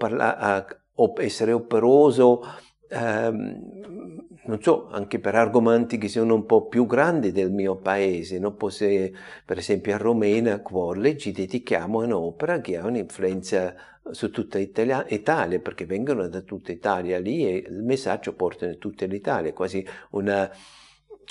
parlare, 0.97 1.23
essere 1.23 1.51
operoso, 1.51 2.41
ehm, 2.89 4.25
non 4.45 4.61
so, 4.61 4.87
anche 4.89 5.19
per 5.19 5.35
argomenti 5.35 5.97
che 5.97 6.07
sono 6.07 6.33
un 6.33 6.45
po' 6.45 6.67
più 6.67 6.85
grandi 6.85 7.31
del 7.31 7.51
mio 7.51 7.75
paese, 7.77 8.39
no? 8.39 8.55
Se, 8.69 9.13
per 9.45 9.57
esempio 9.57 9.93
a 9.93 9.97
Romena, 9.97 10.53
a 10.53 10.61
Quorle, 10.61 11.17
ci 11.17 11.31
dedichiamo 11.31 12.01
a 12.01 12.05
un'opera 12.05 12.61
che 12.61 12.77
ha 12.77 12.85
un'influenza 12.85 13.75
su 14.11 14.31
tutta 14.31 14.57
Italia, 14.57 15.05
Italia, 15.09 15.59
perché 15.59 15.85
vengono 15.85 16.27
da 16.29 16.41
tutta 16.41 16.71
Italia 16.71 17.19
lì 17.19 17.45
e 17.45 17.65
il 17.67 17.83
messaggio 17.83 18.33
porta 18.33 18.65
in 18.65 18.77
tutta 18.77 19.05
l'Italia, 19.05 19.51
quasi 19.51 19.85
una, 20.11 20.49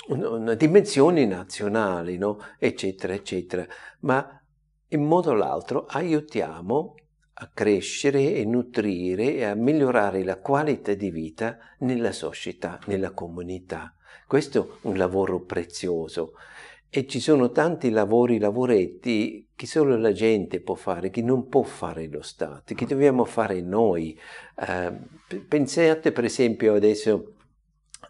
una 0.09 0.53
dimensione 0.53 1.25
nazionale, 1.25 2.17
no? 2.17 2.37
eccetera, 2.59 3.13
eccetera. 3.13 3.65
Ma 4.01 4.41
in 4.89 5.03
modo 5.03 5.31
o 5.31 5.33
l'altro 5.33 5.85
aiutiamo 5.87 6.95
a 7.39 7.49
crescere 7.53 8.33
e 8.33 8.45
nutrire 8.45 9.35
e 9.35 9.43
a 9.43 9.53
migliorare 9.53 10.23
la 10.23 10.39
qualità 10.39 10.93
di 10.93 11.11
vita 11.11 11.57
nella 11.79 12.11
società, 12.11 12.79
nella 12.85 13.11
comunità. 13.11 13.93
Questo 14.25 14.79
è 14.81 14.87
un 14.87 14.97
lavoro 14.97 15.41
prezioso 15.41 16.33
e 16.89 17.05
ci 17.05 17.19
sono 17.19 17.51
tanti 17.51 17.89
lavori, 17.89 18.39
lavoretti 18.39 19.49
che 19.55 19.67
solo 19.67 19.97
la 19.97 20.11
gente 20.13 20.61
può 20.61 20.75
fare, 20.75 21.09
che 21.09 21.21
non 21.21 21.47
può 21.47 21.61
fare 21.61 22.07
lo 22.07 22.21
Stato, 22.21 22.73
che 22.73 22.85
dobbiamo 22.85 23.23
fare 23.23 23.61
noi. 23.61 24.17
Eh, 24.55 24.93
pensate 25.47 26.11
per 26.11 26.23
esempio 26.23 26.73
adesso 26.73 27.33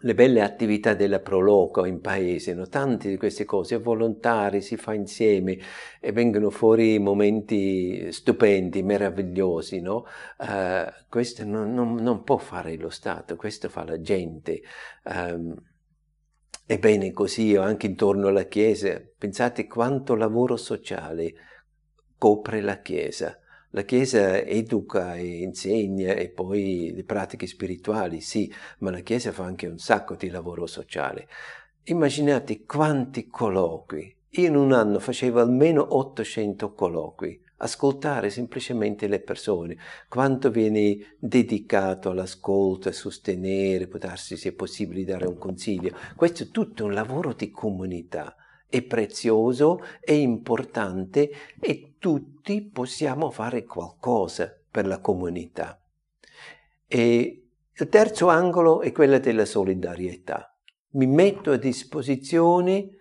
le 0.00 0.14
belle 0.14 0.42
attività 0.42 0.94
della 0.94 1.20
Proloco 1.20 1.84
in 1.84 2.00
paese, 2.00 2.54
no? 2.54 2.68
tante 2.68 3.08
di 3.08 3.16
queste 3.16 3.44
cose, 3.44 3.78
volontari, 3.78 4.60
si 4.60 4.76
fa 4.76 4.94
insieme 4.94 5.58
e 6.00 6.12
vengono 6.12 6.50
fuori 6.50 6.98
momenti 6.98 8.10
stupendi, 8.12 8.82
meravigliosi. 8.82 9.80
No? 9.80 10.04
Uh, 10.38 10.90
questo 11.08 11.44
non, 11.44 11.72
non, 11.74 11.94
non, 11.94 12.22
può 12.22 12.36
fare 12.36 12.76
lo 12.76 12.90
Stato, 12.90 13.36
questo 13.36 13.68
fa 13.68 13.84
la 13.84 14.00
gente. 14.00 14.62
Um, 15.04 15.54
Ebbene 16.70 17.12
così 17.12 17.56
anche 17.56 17.86
intorno 17.86 18.28
alla 18.28 18.42
Chiesa, 18.42 19.02
pensate 19.16 19.66
quanto 19.66 20.14
lavoro 20.14 20.58
sociale 20.58 21.32
copre 22.18 22.60
la 22.60 22.82
Chiesa. 22.82 23.38
La 23.70 23.82
Chiesa 23.82 24.38
educa 24.38 25.16
e 25.16 25.42
insegna 25.42 26.12
e 26.14 26.30
poi 26.30 26.92
le 26.94 27.04
pratiche 27.04 27.46
spirituali, 27.46 28.20
sì, 28.20 28.52
ma 28.78 28.90
la 28.90 29.00
Chiesa 29.00 29.32
fa 29.32 29.44
anche 29.44 29.66
un 29.66 29.78
sacco 29.78 30.14
di 30.14 30.30
lavoro 30.30 30.66
sociale. 30.66 31.28
Immaginate 31.84 32.64
quanti 32.64 33.28
colloqui. 33.28 34.16
Io 34.30 34.46
in 34.46 34.56
un 34.56 34.72
anno 34.72 34.98
facevo 34.98 35.40
almeno 35.40 35.96
800 35.96 36.72
colloqui 36.72 37.46
ascoltare 37.58 38.30
semplicemente 38.30 39.08
le 39.08 39.20
persone, 39.20 39.76
quanto 40.08 40.50
viene 40.50 41.16
dedicato 41.18 42.10
all'ascolto, 42.10 42.88
a 42.88 42.92
sostenere, 42.92 43.88
può 43.88 43.98
darsi 43.98 44.36
se 44.36 44.50
è 44.50 44.52
possibile 44.52 45.04
dare 45.04 45.26
un 45.26 45.38
consiglio. 45.38 45.96
Questo 46.14 46.44
è 46.44 46.50
tutto 46.50 46.84
un 46.84 46.92
lavoro 46.92 47.32
di 47.32 47.50
comunità, 47.50 48.34
è 48.68 48.82
prezioso, 48.82 49.80
è 50.00 50.12
importante 50.12 51.30
e 51.58 51.94
tutti 51.98 52.62
possiamo 52.62 53.30
fare 53.30 53.64
qualcosa 53.64 54.54
per 54.70 54.86
la 54.86 55.00
comunità. 55.00 55.80
E 56.86 57.48
il 57.72 57.88
terzo 57.88 58.28
angolo 58.28 58.80
è 58.80 58.92
quello 58.92 59.18
della 59.18 59.44
solidarietà. 59.44 60.54
Mi 60.90 61.06
metto 61.06 61.52
a 61.52 61.56
disposizione 61.56 62.97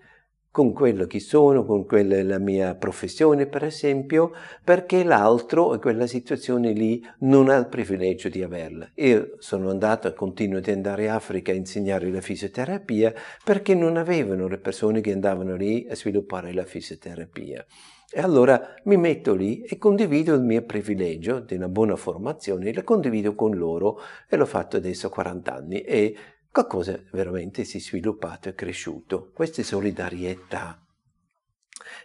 con 0.51 0.73
quello 0.73 1.05
che 1.05 1.19
sono, 1.19 1.65
con 1.65 1.85
quella 1.85 2.21
la 2.23 2.39
mia 2.39 2.75
professione 2.75 3.45
per 3.45 3.63
esempio, 3.63 4.31
perché 4.63 5.03
l'altro 5.03 5.73
in 5.73 5.79
quella 5.79 6.07
situazione 6.07 6.71
lì 6.71 7.05
non 7.19 7.49
ha 7.49 7.55
il 7.55 7.67
privilegio 7.67 8.29
di 8.29 8.41
averla. 8.41 8.89
Io 8.95 9.35
sono 9.37 9.69
andato 9.69 10.07
e 10.07 10.13
continuo 10.13 10.57
ad 10.57 10.67
andare 10.67 11.03
in 11.03 11.11
Africa 11.11 11.51
a 11.51 11.55
insegnare 11.55 12.09
la 12.11 12.21
fisioterapia 12.21 13.13
perché 13.43 13.75
non 13.75 13.97
avevano 13.97 14.47
le 14.47 14.57
persone 14.57 15.01
che 15.01 15.11
andavano 15.11 15.55
lì 15.55 15.87
a 15.89 15.95
sviluppare 15.95 16.53
la 16.53 16.65
fisioterapia. 16.65 17.65
E 18.09 18.21
allora 18.21 18.73
mi 18.85 18.95
metto 18.95 19.35
lì 19.35 19.61
e 19.63 19.77
condivido 19.77 20.33
il 20.33 20.41
mio 20.41 20.63
privilegio 20.63 21.41
di 21.41 21.55
una 21.55 21.67
buona 21.67 21.97
formazione, 21.97 22.73
la 22.73 22.83
condivido 22.83 23.35
con 23.35 23.55
loro 23.57 23.99
e 24.29 24.37
l'ho 24.37 24.45
fatto 24.45 24.77
adesso 24.77 25.07
a 25.07 25.09
40 25.09 25.53
anni 25.53 25.81
e 25.81 26.15
qualcosa 26.57 26.99
veramente 27.11 27.63
si 27.63 27.77
è 27.77 27.79
sviluppato 27.79 28.49
e 28.49 28.55
cresciuto. 28.55 29.29
Questa 29.31 29.61
è 29.61 29.63
solidarietà. 29.63 30.83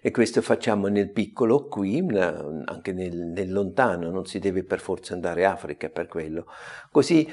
E 0.03 0.11
questo 0.11 0.43
facciamo 0.43 0.89
nel 0.89 1.11
piccolo 1.11 1.67
qui, 1.69 2.05
anche 2.15 2.93
nel, 2.93 3.17
nel 3.17 3.51
lontano, 3.51 4.11
non 4.11 4.27
si 4.27 4.39
deve 4.39 4.63
per 4.65 4.81
forza 4.81 5.15
andare 5.15 5.47
a 5.47 5.53
Africa 5.53 5.89
per 5.89 6.07
quello. 6.07 6.47
Così 6.91 7.27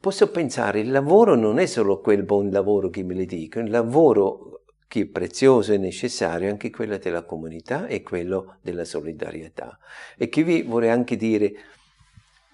posso 0.00 0.30
pensare, 0.30 0.80
il 0.80 0.90
lavoro 0.90 1.36
non 1.36 1.58
è 1.58 1.66
solo 1.66 2.00
quel 2.00 2.24
buon 2.24 2.50
lavoro 2.50 2.90
che 2.90 3.04
me 3.04 3.14
le 3.14 3.26
dico, 3.26 3.60
il 3.60 3.70
lavoro 3.70 4.62
che 4.88 5.02
è 5.02 5.06
prezioso 5.06 5.72
e 5.72 5.78
necessario 5.78 6.48
è 6.48 6.50
anche 6.50 6.70
quello 6.70 6.98
della 6.98 7.22
comunità 7.22 7.86
e 7.86 8.02
quello 8.02 8.56
della 8.60 8.84
solidarietà. 8.84 9.78
E 10.18 10.28
qui 10.28 10.42
vi 10.42 10.62
vorrei 10.62 10.90
anche 10.90 11.14
dire 11.14 11.52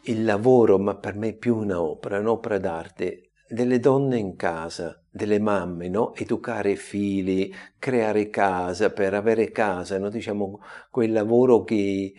il 0.02 0.22
lavoro, 0.22 0.78
ma 0.78 0.96
per 0.96 1.14
me 1.14 1.28
è 1.28 1.34
più 1.34 1.56
un'opera, 1.56 2.18
un'opera 2.18 2.58
d'arte, 2.58 3.25
delle 3.48 3.78
donne 3.78 4.18
in 4.18 4.36
casa, 4.36 5.00
delle 5.10 5.38
mamme, 5.38 5.88
no? 5.88 6.14
educare 6.14 6.76
figli, 6.76 7.52
creare 7.78 8.28
casa 8.28 8.90
per 8.90 9.14
avere 9.14 9.50
casa, 9.50 9.98
no? 9.98 10.08
diciamo 10.10 10.60
quel 10.90 11.12
lavoro 11.12 11.62
che 11.62 12.12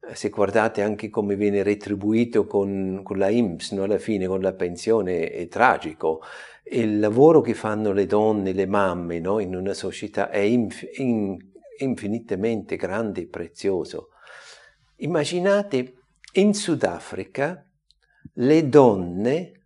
eh, 0.00 0.14
se 0.14 0.28
guardate 0.28 0.82
anche 0.82 1.08
come 1.08 1.36
viene 1.36 1.62
retribuito 1.62 2.46
con, 2.46 3.00
con 3.02 3.18
la 3.18 3.28
IMSS, 3.28 3.72
no? 3.72 3.84
alla 3.84 3.98
fine 3.98 4.26
con 4.26 4.40
la 4.40 4.52
pensione 4.52 5.30
è 5.30 5.48
tragico. 5.48 6.20
Il 6.64 6.98
lavoro 6.98 7.40
che 7.40 7.54
fanno 7.54 7.92
le 7.92 8.06
donne, 8.06 8.52
le 8.52 8.66
mamme 8.66 9.20
no? 9.20 9.38
in 9.38 9.54
una 9.54 9.74
società 9.74 10.30
è 10.30 10.38
inf 10.38 10.84
in, 10.98 11.36
infinitamente 11.78 12.76
grande 12.76 13.22
e 13.22 13.26
prezioso. 13.28 14.08
Immaginate 14.96 15.94
in 16.34 16.54
Sudafrica 16.54 17.66
le 18.34 18.68
donne 18.68 19.61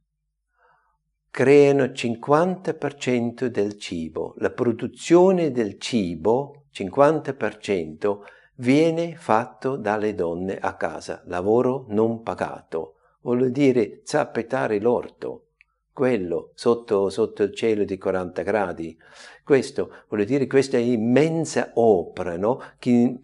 creano 1.36 1.82
il 1.84 1.90
50% 1.90 3.44
del 3.48 3.76
cibo. 3.76 4.32
La 4.38 4.48
produzione 4.48 5.50
del 5.50 5.78
cibo, 5.78 6.68
50%, 6.72 8.20
viene 8.54 9.16
fatto 9.16 9.76
dalle 9.76 10.14
donne 10.14 10.56
a 10.56 10.76
casa, 10.76 11.22
lavoro 11.26 11.84
non 11.88 12.22
pagato. 12.22 12.94
Vuol 13.20 13.50
dire 13.50 14.00
zappetare 14.04 14.80
l'orto, 14.80 15.48
quello 15.92 16.52
sotto, 16.54 17.10
sotto, 17.10 17.42
il 17.42 17.54
cielo 17.54 17.84
di 17.84 17.98
40 17.98 18.40
gradi. 18.40 18.96
Questo 19.44 19.90
vuol 20.08 20.24
dire 20.24 20.46
questa 20.46 20.78
immensa 20.78 21.72
opera 21.74 22.38
no? 22.38 22.62
che 22.78 23.20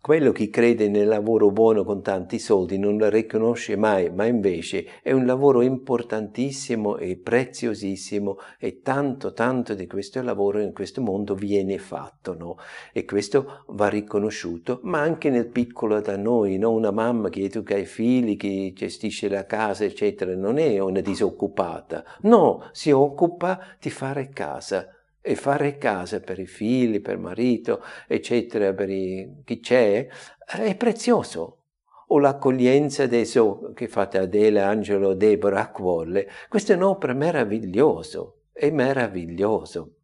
quello 0.00 0.32
che 0.32 0.48
crede 0.48 0.88
nel 0.88 1.06
lavoro 1.06 1.50
buono 1.50 1.84
con 1.84 2.00
tanti 2.00 2.38
soldi 2.38 2.78
non 2.78 2.96
la 2.96 3.10
riconosce 3.10 3.76
mai, 3.76 4.10
ma 4.10 4.24
invece 4.24 4.86
è 5.02 5.12
un 5.12 5.26
lavoro 5.26 5.60
importantissimo 5.60 6.96
e 6.96 7.18
preziosissimo 7.18 8.38
e 8.58 8.80
tanto, 8.80 9.34
tanto 9.34 9.74
di 9.74 9.86
questo 9.86 10.22
lavoro 10.22 10.60
in 10.62 10.72
questo 10.72 11.02
mondo 11.02 11.34
viene 11.34 11.76
fatto, 11.76 12.34
no? 12.34 12.56
E 12.94 13.04
questo 13.04 13.64
va 13.68 13.88
riconosciuto, 13.88 14.80
ma 14.84 15.00
anche 15.00 15.28
nel 15.28 15.48
piccolo 15.48 16.00
da 16.00 16.16
noi, 16.16 16.56
no? 16.56 16.70
Una 16.70 16.90
mamma 16.90 17.28
che 17.28 17.42
educa 17.42 17.76
i 17.76 17.84
figli, 17.84 18.38
che 18.38 18.72
gestisce 18.74 19.28
la 19.28 19.44
casa, 19.44 19.84
eccetera, 19.84 20.34
non 20.34 20.56
è 20.56 20.78
una 20.78 21.00
disoccupata, 21.00 22.04
no, 22.22 22.68
si 22.72 22.90
occupa 22.90 23.60
di 23.78 23.90
fare 23.90 24.30
casa 24.30 24.94
e 25.22 25.36
fare 25.36 25.76
casa 25.76 26.20
per 26.20 26.38
i 26.38 26.46
figli, 26.46 27.00
per 27.00 27.14
il 27.14 27.20
marito, 27.20 27.82
eccetera, 28.06 28.72
per 28.72 28.88
i, 28.88 29.42
chi 29.44 29.60
c'è, 29.60 30.06
è 30.46 30.74
prezioso. 30.76 31.56
O 32.08 32.18
l'accoglienza 32.18 33.04
adesso 33.04 33.72
che 33.74 33.86
fate 33.86 34.18
Adele, 34.18 34.60
Angelo, 34.62 35.14
Deborah, 35.14 35.60
Acquolle, 35.60 36.28
questa 36.48 36.72
è 36.72 36.76
un'opera 36.76 37.12
meravigliosa, 37.12 38.20
è 38.52 38.70
meraviglioso. 38.70 39.94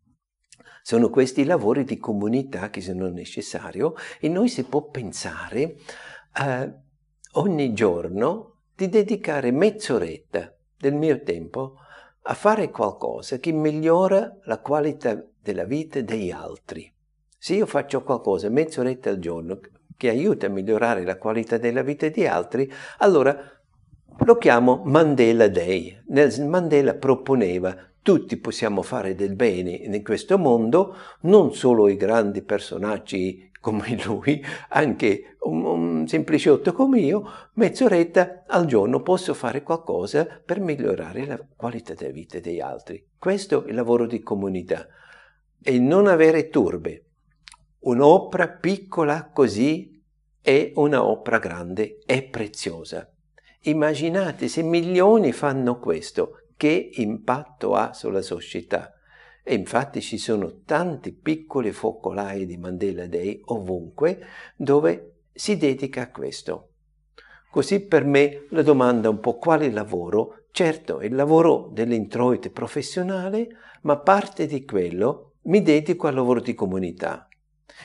Sono 0.82 1.10
questi 1.10 1.42
lavori 1.44 1.82
di 1.82 1.98
comunità 1.98 2.70
che 2.70 2.80
sono 2.80 3.08
necessari 3.08 3.80
e 4.20 4.28
noi 4.28 4.48
si 4.48 4.62
può 4.64 4.88
pensare 4.88 5.74
eh, 6.38 6.74
ogni 7.32 7.72
giorno 7.72 8.60
di 8.72 8.88
dedicare 8.88 9.50
mezz'oretta 9.50 10.54
del 10.78 10.94
mio 10.94 11.22
tempo 11.22 11.78
a 12.28 12.34
fare 12.34 12.70
qualcosa 12.70 13.38
che 13.38 13.52
migliora 13.52 14.36
la 14.44 14.58
qualità 14.58 15.22
della 15.40 15.64
vita 15.64 16.00
degli 16.00 16.30
altri. 16.30 16.92
Se 17.38 17.54
io 17.54 17.66
faccio 17.66 18.02
qualcosa 18.02 18.48
mezz'oretta 18.48 19.10
al 19.10 19.18
giorno 19.18 19.60
che 19.96 20.08
aiuta 20.08 20.46
a 20.46 20.50
migliorare 20.50 21.04
la 21.04 21.18
qualità 21.18 21.56
della 21.56 21.82
vita 21.82 22.08
di 22.08 22.26
altri, 22.26 22.70
allora 22.98 23.36
lo 24.18 24.36
chiamo 24.38 24.82
Mandela 24.84 25.48
Day. 25.48 26.02
Mandela 26.46 26.94
proponeva 26.94 27.76
tutti 28.02 28.36
possiamo 28.36 28.82
fare 28.82 29.16
del 29.16 29.34
bene 29.34 29.70
in 29.70 30.04
questo 30.04 30.38
mondo, 30.38 30.94
non 31.22 31.52
solo 31.52 31.88
i 31.88 31.96
grandi 31.96 32.42
personaggi 32.42 33.50
come 33.66 33.98
lui, 34.06 34.40
anche 34.68 35.38
un, 35.40 35.64
un 35.64 36.06
sempliciotto 36.06 36.72
come 36.72 37.00
io, 37.00 37.28
mezz'oretta 37.54 38.44
al 38.46 38.64
giorno 38.66 39.02
posso 39.02 39.34
fare 39.34 39.64
qualcosa 39.64 40.24
per 40.24 40.60
migliorare 40.60 41.26
la 41.26 41.44
qualità 41.56 41.92
della 41.94 42.12
vita 42.12 42.38
degli 42.38 42.60
altri. 42.60 43.04
Questo 43.18 43.64
è 43.64 43.70
il 43.70 43.74
lavoro 43.74 44.06
di 44.06 44.22
comunità. 44.22 44.86
E 45.60 45.80
non 45.80 46.06
avere 46.06 46.48
turbe. 46.48 47.06
Un'opera 47.80 48.46
piccola 48.46 49.30
così 49.32 50.00
è 50.40 50.70
un'opera 50.76 51.40
grande 51.40 51.98
e 52.06 52.22
preziosa. 52.22 53.12
Immaginate 53.62 54.46
se 54.46 54.62
milioni 54.62 55.32
fanno 55.32 55.80
questo, 55.80 56.42
che 56.56 56.90
impatto 56.92 57.74
ha 57.74 57.92
sulla 57.92 58.22
società. 58.22 58.95
E 59.48 59.54
infatti 59.54 60.00
ci 60.00 60.18
sono 60.18 60.62
tanti 60.64 61.12
piccoli 61.12 61.70
focolai 61.70 62.46
di 62.46 62.56
Mandela 62.56 63.06
Day 63.06 63.40
ovunque 63.44 64.26
dove 64.56 65.18
si 65.32 65.56
dedica 65.56 66.02
a 66.02 66.10
questo. 66.10 66.70
Così 67.48 67.86
per 67.86 68.04
me 68.04 68.46
la 68.50 68.62
domanda 68.62 69.06
è 69.06 69.10
un 69.10 69.20
po' 69.20 69.38
quale 69.38 69.70
lavoro? 69.70 70.46
Certo, 70.50 71.00
il 71.00 71.14
lavoro 71.14 71.70
dell'introito 71.70 72.50
professionale, 72.50 73.46
ma 73.82 73.96
parte 73.98 74.46
di 74.46 74.64
quello 74.64 75.34
mi 75.42 75.62
dedico 75.62 76.08
al 76.08 76.14
lavoro 76.14 76.40
di 76.40 76.54
comunità. 76.54 77.28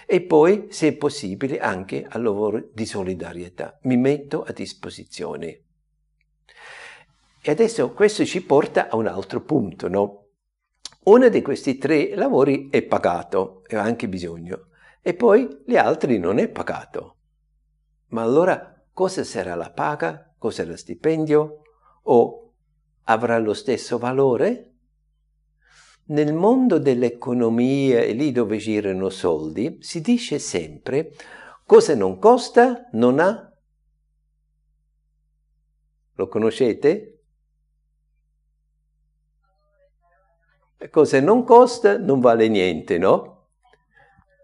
E 0.07 0.21
poi, 0.21 0.65
se 0.69 0.97
possibile, 0.97 1.59
anche 1.59 2.07
al 2.09 2.23
lavoro 2.23 2.69
di 2.73 2.87
solidarietà. 2.87 3.77
Mi 3.83 3.97
metto 3.97 4.41
a 4.41 4.51
disposizione. 4.51 5.61
E 7.39 7.51
adesso 7.51 7.91
questo 7.91 8.25
ci 8.25 8.43
porta 8.43 8.89
a 8.89 8.95
un 8.95 9.05
altro 9.05 9.41
punto, 9.41 9.87
no? 9.87 10.20
Uno 11.03 11.29
di 11.29 11.41
questi 11.41 11.79
tre 11.79 12.15
lavori 12.15 12.69
è 12.69 12.83
pagato 12.83 13.63
e 13.65 13.75
ha 13.75 13.81
anche 13.81 14.07
bisogno, 14.07 14.67
e 15.01 15.15
poi 15.15 15.63
gli 15.65 15.75
altri 15.75 16.19
non 16.19 16.37
è 16.37 16.47
pagato. 16.47 17.15
Ma 18.09 18.21
allora 18.21 18.83
cosa 18.93 19.23
sarà 19.23 19.55
la 19.55 19.71
paga? 19.71 20.35
Cosa 20.37 20.63
lo 20.63 20.75
stipendio? 20.75 21.61
O 22.03 22.53
avrà 23.05 23.39
lo 23.39 23.55
stesso 23.55 23.97
valore? 23.97 24.73
Nel 26.05 26.33
mondo 26.33 26.77
dell'economia 26.77 28.01
e 28.01 28.11
lì 28.11 28.31
dove 28.31 28.57
girano 28.57 29.09
soldi, 29.09 29.77
si 29.79 30.01
dice 30.01 30.37
sempre 30.37 31.13
cosa 31.65 31.95
non 31.95 32.19
costa 32.19 32.89
non 32.91 33.19
ha. 33.19 33.51
Lo 36.13 36.27
conoscete? 36.27 37.10
Cosa 40.89 41.19
non 41.19 41.43
costa 41.43 41.97
non 41.97 42.19
vale 42.19 42.47
niente, 42.47 42.97
no? 42.97 43.47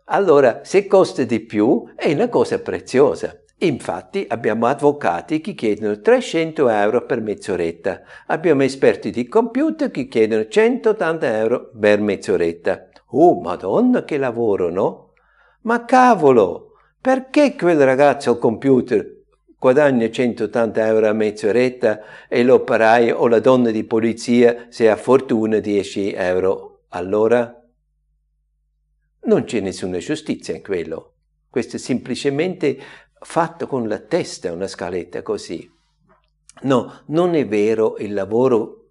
Allora, 0.05 0.61
se 0.63 0.85
costa 0.85 1.23
di 1.23 1.39
più, 1.39 1.91
è 1.95 2.11
una 2.13 2.29
cosa 2.29 2.59
preziosa. 2.59 3.35
Infatti 3.61 4.25
abbiamo 4.29 4.67
avvocati 4.67 5.41
che 5.41 5.55
chiedono 5.55 5.99
300 5.99 6.69
euro 6.69 7.05
per 7.05 7.21
mezz'oretta, 7.21 8.01
abbiamo 8.27 8.61
esperti 8.61 9.09
di 9.09 9.27
computer 9.27 9.89
che 9.89 10.07
chiedono 10.07 10.47
180 10.47 11.37
euro 11.37 11.71
per 11.77 11.99
mezz'oretta. 11.99 12.89
Oh, 13.11 13.41
madonna 13.41 14.03
che 14.03 14.17
lavoro, 14.17 14.69
no? 14.69 15.13
Ma 15.61 15.85
cavolo, 15.85 16.73
perché 17.01 17.55
quel 17.55 17.83
ragazzo 17.83 18.29
al 18.29 18.37
computer 18.37 19.16
guadagna 19.59 20.09
180 20.09 20.85
euro 20.85 21.07
a 21.07 21.13
mezz'oretta 21.13 22.27
e 22.27 22.43
l'operaio 22.43 23.17
o 23.17 23.27
la 23.27 23.39
donna 23.39 23.71
di 23.71 23.83
polizia, 23.83 24.67
se 24.69 24.89
ha 24.89 24.95
fortuna, 24.95 25.59
10 25.59 26.13
euro 26.13 26.81
all'ora? 26.89 27.53
Non 29.21 29.43
c'è 29.43 29.59
nessuna 29.59 29.97
giustizia 29.97 30.55
in 30.55 30.61
quello. 30.61 31.13
Questo 31.49 31.77
è 31.77 31.79
semplicemente 31.79 32.77
fatto 33.19 33.67
con 33.67 33.87
la 33.87 33.99
testa 33.99 34.51
una 34.51 34.67
scaletta 34.67 35.21
così. 35.21 35.69
No, 36.61 37.01
non 37.07 37.35
è 37.35 37.45
vero 37.45 37.97
il 37.97 38.13
lavoro, 38.13 38.89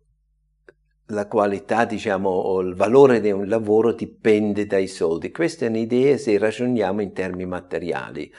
la 1.06 1.26
qualità, 1.26 1.84
diciamo, 1.84 2.28
o 2.28 2.60
il 2.60 2.74
valore 2.74 3.20
di 3.20 3.30
un 3.30 3.46
lavoro 3.46 3.92
dipende 3.92 4.66
dai 4.66 4.88
soldi. 4.88 5.30
Questa 5.30 5.64
è 5.64 5.68
un'idea 5.68 6.16
se 6.16 6.36
ragioniamo 6.38 7.00
in 7.00 7.12
termini 7.12 7.46
materiali. 7.46 8.32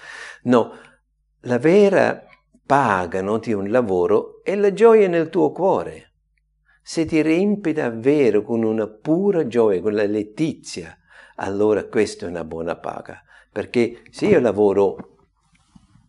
No, 0.43 0.73
la 1.41 1.57
vera 1.59 2.25
paga 2.65 3.21
no, 3.21 3.37
di 3.37 3.53
un 3.53 3.69
lavoro 3.69 4.43
è 4.43 4.55
la 4.55 4.73
gioia 4.73 5.07
nel 5.07 5.29
tuo 5.29 5.51
cuore. 5.51 6.13
Se 6.81 7.05
ti 7.05 7.21
riempi 7.21 7.73
davvero 7.73 8.43
con 8.43 8.63
una 8.63 8.87
pura 8.87 9.47
gioia, 9.47 9.81
con 9.81 9.93
la 9.93 10.05
letizia, 10.05 10.97
allora 11.35 11.85
questa 11.85 12.25
è 12.25 12.29
una 12.29 12.43
buona 12.43 12.77
paga. 12.77 13.21
Perché 13.51 14.03
se 14.09 14.27
io 14.27 14.39
lavoro 14.39 15.17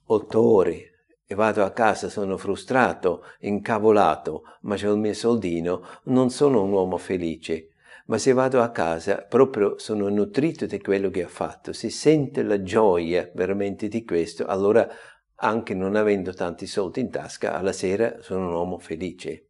otto 0.07 0.41
ore 0.41 0.85
e 1.27 1.35
vado 1.35 1.63
a 1.63 1.71
casa, 1.71 2.09
sono 2.09 2.37
frustrato, 2.37 3.25
incavolato, 3.41 4.43
ma 4.63 4.77
c'ho 4.77 4.93
il 4.93 4.99
mio 4.99 5.15
soldino, 5.15 5.83
non 6.05 6.31
sono 6.31 6.63
un 6.63 6.73
uomo 6.73 6.97
felice. 6.97 7.69
Ma 8.07 8.17
se 8.17 8.33
vado 8.33 8.63
a 8.63 8.71
casa, 8.71 9.17
proprio 9.17 9.79
sono 9.79 10.09
nutrito 10.09 10.65
di 10.65 10.81
quello 10.81 11.11
che 11.11 11.25
ho 11.25 11.29
fatto, 11.29 11.75
si 11.75 11.91
sente 11.91 12.43
la 12.43 12.63
gioia 12.63 13.31
veramente 13.35 13.89
di 13.89 14.03
questo, 14.05 14.47
allora 14.47 14.89
anche 15.41 15.75
non 15.75 15.97
avendo 15.97 16.33
tanti 16.33 16.67
soldi 16.67 17.01
in 17.01 17.11
tasca, 17.11 17.55
alla 17.55 17.73
sera 17.73 18.23
sono 18.23 18.49
un 18.49 18.55
uomo 18.55 18.79
felice. 18.79 19.45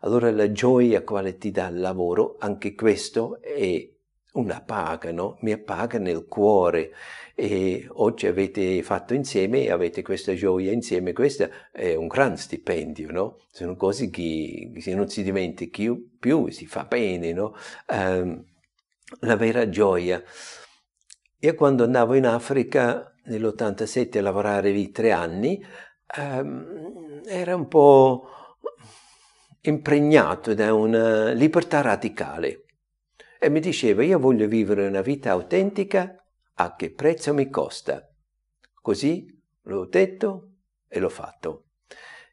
Allora 0.00 0.30
la 0.30 0.52
gioia 0.52 1.02
quale 1.02 1.38
ti 1.38 1.50
dà 1.50 1.68
il 1.68 1.80
lavoro, 1.80 2.36
anche 2.38 2.74
questo 2.74 3.40
è 3.40 3.88
una 4.34 4.60
paga, 4.60 5.12
no? 5.12 5.38
Mi 5.40 5.56
paga 5.58 5.98
nel 5.98 6.26
cuore 6.26 6.92
e 7.34 7.86
oggi 7.88 8.26
avete 8.26 8.82
fatto 8.82 9.14
insieme 9.14 9.70
avete 9.70 10.02
questa 10.02 10.34
gioia 10.34 10.72
insieme, 10.72 11.12
questo 11.12 11.48
è 11.72 11.94
un 11.94 12.06
gran 12.06 12.36
stipendio, 12.36 13.10
no? 13.10 13.38
Sono 13.50 13.76
cose 13.76 14.10
che 14.10 14.72
se 14.78 14.94
non 14.94 15.08
si 15.08 15.22
dimentichi 15.22 16.16
più 16.18 16.48
si 16.50 16.66
fa 16.66 16.84
bene, 16.84 17.32
no? 17.32 17.54
Um, 17.88 18.44
la 19.20 19.36
vera 19.36 19.68
gioia. 19.68 20.22
Io 21.38 21.54
quando 21.54 21.84
andavo 21.84 22.14
in 22.14 22.26
Africa 22.26 23.13
nell'87 23.24 24.18
a 24.18 24.22
lavorare 24.22 24.70
lì 24.70 24.90
tre 24.90 25.12
anni, 25.12 25.64
um, 26.18 27.20
era 27.26 27.54
un 27.54 27.68
po' 27.68 28.28
impregnato 29.62 30.54
da 30.54 30.74
una 30.74 31.30
libertà 31.30 31.80
radicale 31.80 32.64
e 33.44 33.50
mi 33.50 33.60
diceva 33.60 34.02
io 34.02 34.18
voglio 34.18 34.46
vivere 34.48 34.86
una 34.86 35.02
vita 35.02 35.32
autentica, 35.32 36.16
a 36.54 36.74
che 36.76 36.90
prezzo 36.92 37.34
mi 37.34 37.50
costa? 37.50 38.10
Così 38.80 39.26
l'ho 39.64 39.84
detto 39.84 40.48
e 40.88 40.98
l'ho 40.98 41.10
fatto. 41.10 41.64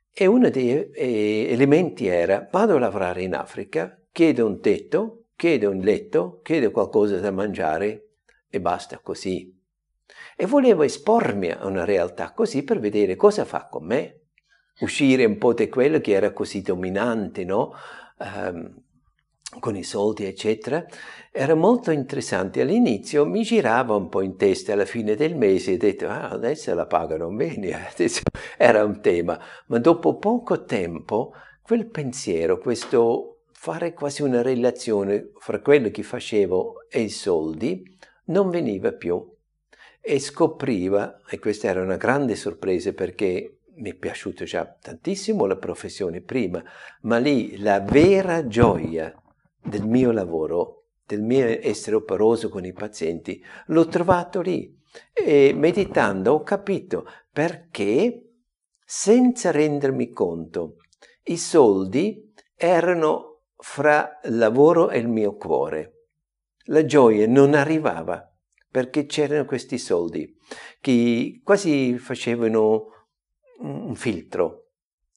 E 0.09 0.25
uno 0.25 0.49
dei 0.49 0.89
elementi 0.95 2.07
era 2.07 2.47
vado 2.49 2.77
a 2.77 2.79
lavorare 2.79 3.23
in 3.23 3.35
Africa, 3.35 4.01
chiedo 4.09 4.45
un 4.45 4.61
tetto, 4.61 5.25
chiedo 5.35 5.69
un 5.69 5.79
letto, 5.79 6.39
chiedo 6.43 6.71
qualcosa 6.71 7.19
da 7.19 7.31
mangiare 7.31 8.11
e 8.47 8.61
basta 8.61 8.99
così. 8.99 9.60
E 10.41 10.47
volevo 10.47 10.81
espormi 10.81 11.51
a 11.51 11.67
una 11.67 11.85
realtà 11.85 12.31
così 12.31 12.63
per 12.63 12.79
vedere 12.79 13.15
cosa 13.15 13.45
fa 13.45 13.67
con 13.67 13.85
me, 13.85 14.21
uscire 14.79 15.23
un 15.23 15.37
po' 15.37 15.53
da 15.53 15.69
quello 15.69 15.99
che 15.99 16.13
era 16.13 16.33
così 16.33 16.63
dominante, 16.63 17.43
no? 17.45 17.75
Um, 18.17 18.73
con 19.59 19.75
i 19.75 19.83
soldi, 19.83 20.25
eccetera, 20.25 20.83
era 21.31 21.53
molto 21.53 21.91
interessante. 21.91 22.61
All'inizio 22.61 23.23
mi 23.23 23.43
girava 23.43 23.93
un 23.93 24.09
po' 24.09 24.21
in 24.21 24.35
testa 24.35 24.73
alla 24.73 24.85
fine 24.85 25.13
del 25.13 25.35
mese 25.35 25.73
e 25.73 25.75
ho 25.75 25.77
detto, 25.77 26.07
ah, 26.07 26.29
adesso 26.29 26.73
la 26.73 26.87
pagano 26.87 27.29
bene, 27.29 27.73
adesso 27.93 28.21
era 28.57 28.83
un 28.83 28.99
tema. 28.99 29.39
Ma 29.67 29.77
dopo 29.77 30.17
poco 30.17 30.63
tempo, 30.63 31.33
quel 31.61 31.85
pensiero, 31.85 32.57
questo 32.57 33.43
fare 33.51 33.93
quasi 33.93 34.23
una 34.23 34.41
relazione 34.41 35.33
fra 35.37 35.61
quello 35.61 35.91
che 35.91 36.01
facevo 36.01 36.87
e 36.89 37.01
i 37.01 37.09
soldi, 37.09 37.83
non 38.25 38.49
veniva 38.49 38.91
più. 38.91 39.23
E 40.01 40.19
scopriva, 40.19 41.21
e 41.29 41.37
questa 41.37 41.67
era 41.67 41.81
una 41.81 41.95
grande 41.95 42.35
sorpresa 42.35 42.91
perché 42.91 43.59
mi 43.75 43.91
è 43.91 43.93
piaciuta 43.93 44.43
già 44.45 44.65
tantissimo 44.65 45.45
la 45.45 45.57
professione 45.57 46.21
prima, 46.21 46.61
ma 47.01 47.17
lì 47.17 47.57
la 47.59 47.79
vera 47.79 48.47
gioia 48.47 49.13
del 49.63 49.85
mio 49.85 50.11
lavoro, 50.11 50.85
del 51.05 51.21
mio 51.21 51.45
essere 51.45 51.95
operoso 51.95 52.49
con 52.49 52.65
i 52.65 52.73
pazienti, 52.73 53.43
l'ho 53.67 53.87
trovato 53.87 54.41
lì 54.41 54.75
e 55.13 55.53
meditando 55.53 56.33
ho 56.33 56.43
capito 56.43 57.05
perché 57.31 58.25
senza 58.83 59.51
rendermi 59.51 60.09
conto 60.09 60.77
i 61.25 61.37
soldi 61.37 62.33
erano 62.55 63.43
fra 63.55 64.19
il 64.23 64.37
lavoro 64.37 64.89
e 64.89 64.97
il 64.97 65.07
mio 65.07 65.35
cuore. 65.35 66.07
La 66.65 66.83
gioia 66.85 67.27
non 67.27 67.53
arrivava 67.53 68.30
perché 68.71 69.05
c'erano 69.05 69.45
questi 69.45 69.77
soldi 69.77 70.35
che 70.79 71.41
quasi 71.43 71.97
facevano 71.97 72.85
un 73.59 73.93
filtro 73.95 74.61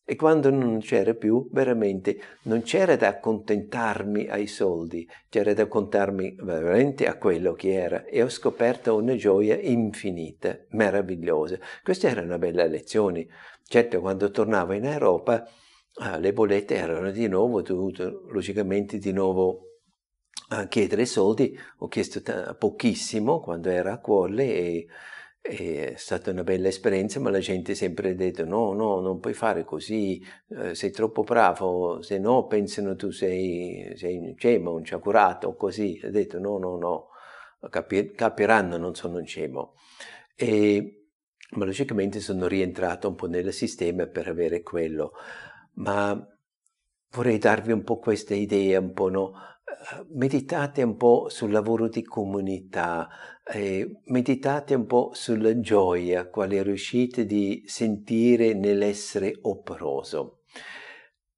e 0.06 0.16
quando 0.16 0.50
non 0.50 0.80
c'era 0.80 1.14
più, 1.14 1.48
veramente, 1.50 2.18
non 2.42 2.60
c'era 2.60 2.94
da 2.94 3.08
accontentarmi 3.08 4.26
ai 4.28 4.46
soldi, 4.46 5.08
c'era 5.30 5.54
da 5.54 5.62
accontentarmi 5.62 6.36
veramente 6.40 7.06
a 7.06 7.16
quello 7.16 7.54
che 7.54 7.72
era 7.72 8.04
e 8.04 8.22
ho 8.22 8.28
scoperto 8.28 8.94
una 8.96 9.16
gioia 9.16 9.58
infinita, 9.58 10.58
meravigliosa. 10.72 11.58
Questa 11.82 12.08
era 12.08 12.20
una 12.20 12.36
bella 12.36 12.66
lezione. 12.66 13.28
Certo, 13.66 14.02
quando 14.02 14.30
tornavo 14.30 14.74
in 14.74 14.84
Europa, 14.84 15.48
ah, 16.00 16.18
le 16.18 16.34
bollette 16.34 16.74
erano 16.74 17.10
di 17.10 17.26
nuovo, 17.26 17.58
ho 17.58 17.62
dovuto 17.62 18.26
logicamente 18.28 18.98
di 18.98 19.10
nuovo 19.10 19.63
chiedere 20.68 21.06
soldi, 21.06 21.56
ho 21.78 21.88
chiesto 21.88 22.20
pochissimo 22.58 23.40
quando 23.40 23.70
era 23.70 23.92
a 23.94 23.98
Quolle 23.98 24.44
e 24.44 24.86
è 25.40 25.92
stata 25.96 26.30
una 26.30 26.42
bella 26.42 26.68
esperienza, 26.68 27.20
ma 27.20 27.30
la 27.30 27.38
gente 27.38 27.72
ha 27.72 27.74
sempre 27.74 28.14
detto 28.14 28.44
no, 28.46 28.72
no, 28.72 29.00
non 29.00 29.20
puoi 29.20 29.34
fare 29.34 29.64
così, 29.64 30.24
eh, 30.48 30.74
sei 30.74 30.90
troppo 30.90 31.22
bravo, 31.22 32.00
se 32.00 32.18
no 32.18 32.46
pensano 32.46 32.96
tu 32.96 33.10
sei, 33.10 33.92
sei 33.96 34.16
un 34.16 34.34
cemo, 34.38 34.72
un 34.72 34.84
ciacurato, 34.84 35.54
così. 35.54 36.00
Ha 36.02 36.08
detto 36.08 36.38
no, 36.38 36.56
no, 36.58 36.76
no, 36.78 37.08
Capi- 37.68 38.12
capiranno, 38.12 38.76
non 38.78 38.94
sono 38.94 39.18
un 39.18 39.26
cemo. 39.26 39.74
E 40.34 41.00
ma 41.56 41.64
logicamente 41.64 42.20
sono 42.20 42.46
rientrato 42.46 43.08
un 43.08 43.14
po' 43.14 43.26
nel 43.26 43.52
sistema 43.52 44.06
per 44.06 44.28
avere 44.28 44.62
quello. 44.62 45.12
Ma 45.74 46.26
vorrei 47.10 47.38
darvi 47.38 47.72
un 47.72 47.84
po' 47.84 47.98
questa 47.98 48.34
idea, 48.34 48.80
un 48.80 48.92
po', 48.92 49.08
no? 49.08 49.32
Eh, 49.66 50.06
meditate 50.10 50.82
un 50.82 50.96
po' 50.96 51.28
sul 51.28 51.50
lavoro 51.50 51.88
di 51.88 52.02
comunità, 52.02 53.08
eh, 53.44 54.00
meditate 54.06 54.74
un 54.74 54.86
po' 54.86 55.10
sulla 55.14 55.58
gioia 55.60 56.28
quale 56.28 56.62
riuscite 56.62 57.24
di 57.24 57.62
sentire 57.66 58.52
nell'essere 58.54 59.38
operoso. 59.42 60.40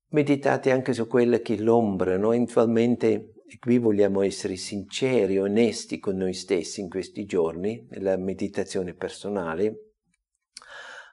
Meditate 0.09 0.71
anche 0.71 0.93
su 0.93 1.07
quella 1.07 1.39
che 1.39 1.57
l'ombra, 1.59 2.17
no? 2.17 2.33
eventualmente 2.33 3.33
e 3.49 3.59
qui 3.61 3.79
vogliamo 3.79 4.23
essere 4.23 4.57
sinceri, 4.57 5.39
onesti 5.39 6.01
con 6.01 6.17
noi 6.17 6.35
stessi 6.35 6.81
in 6.81 6.89
questi 6.89 7.27
giorni, 7.27 7.87
nella 7.91 8.17
meditazione 8.17 8.93
personale, 8.93 9.93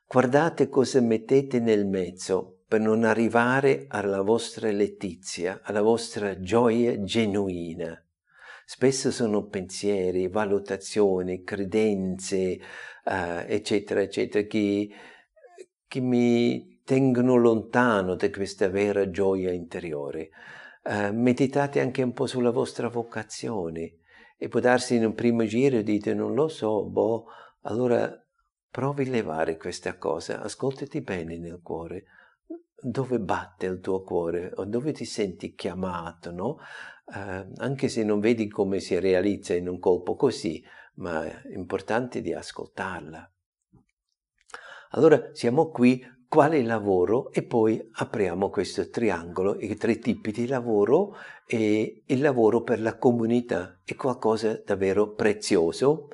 guardate 0.07 0.67
cosa 0.67 0.99
mettete 0.99 1.59
nel 1.59 1.85
mezzo 1.85 2.52
per 2.73 2.81
non 2.81 3.03
arrivare 3.03 3.85
alla 3.87 4.23
vostra 4.23 4.71
letizia, 4.71 5.59
alla 5.61 5.83
vostra 5.83 6.39
gioia 6.39 7.03
genuina. 7.03 8.03
Spesso 8.65 9.11
sono 9.11 9.45
pensieri, 9.45 10.27
valutazioni, 10.27 11.43
credenze, 11.43 12.59
uh, 13.05 13.43
eccetera, 13.45 14.01
eccetera, 14.01 14.47
che, 14.47 14.89
che 15.87 15.99
mi 15.99 16.81
tengono 16.83 17.35
lontano 17.35 18.15
da 18.15 18.31
questa 18.31 18.67
vera 18.69 19.07
gioia 19.11 19.51
interiore. 19.51 20.31
Uh, 20.81 21.13
meditate 21.13 21.79
anche 21.79 22.01
un 22.01 22.13
po' 22.13 22.25
sulla 22.25 22.49
vostra 22.49 22.89
vocazione 22.89 23.97
e 24.35 24.47
può 24.47 24.59
darsi 24.59 24.95
in 24.95 25.05
un 25.05 25.13
primo 25.13 25.45
giro 25.45 25.79
dite 25.83 26.15
non 26.15 26.33
lo 26.33 26.47
so, 26.47 26.83
boh, 26.85 27.25
allora 27.61 28.11
provi 28.71 29.07
a 29.07 29.11
levare 29.11 29.57
questa 29.57 29.95
cosa, 29.99 30.41
ascoltati 30.41 31.01
bene 31.01 31.37
nel 31.37 31.59
cuore, 31.61 32.05
dove 32.83 33.19
batte 33.19 33.65
il 33.65 33.79
tuo 33.79 34.03
cuore 34.03 34.51
o 34.55 34.65
dove 34.65 34.91
ti 34.91 35.05
senti 35.05 35.55
chiamato, 35.55 36.31
no? 36.31 36.57
Uh, 37.05 37.51
anche 37.57 37.89
se 37.89 38.03
non 38.03 38.19
vedi 38.19 38.47
come 38.47 38.79
si 38.79 38.99
realizza 38.99 39.53
in 39.53 39.67
un 39.67 39.79
colpo 39.79 40.15
così, 40.15 40.63
ma 40.95 41.23
è 41.23 41.53
importante 41.53 42.21
di 42.21 42.33
ascoltarla. 42.33 43.31
Allora 44.91 45.29
siamo 45.33 45.69
qui 45.69 46.05
quale 46.27 46.63
lavoro 46.63 47.31
e 47.31 47.43
poi 47.43 47.79
apriamo 47.91 48.49
questo 48.49 48.89
triangolo, 48.89 49.59
i 49.59 49.75
tre 49.75 49.99
tipi 49.99 50.31
di 50.31 50.47
lavoro 50.47 51.15
e 51.45 52.03
il 52.05 52.21
lavoro 52.21 52.63
per 52.63 52.81
la 52.81 52.97
comunità 52.97 53.79
è 53.83 53.95
qualcosa 53.95 54.61
davvero 54.65 55.13
prezioso 55.13 56.09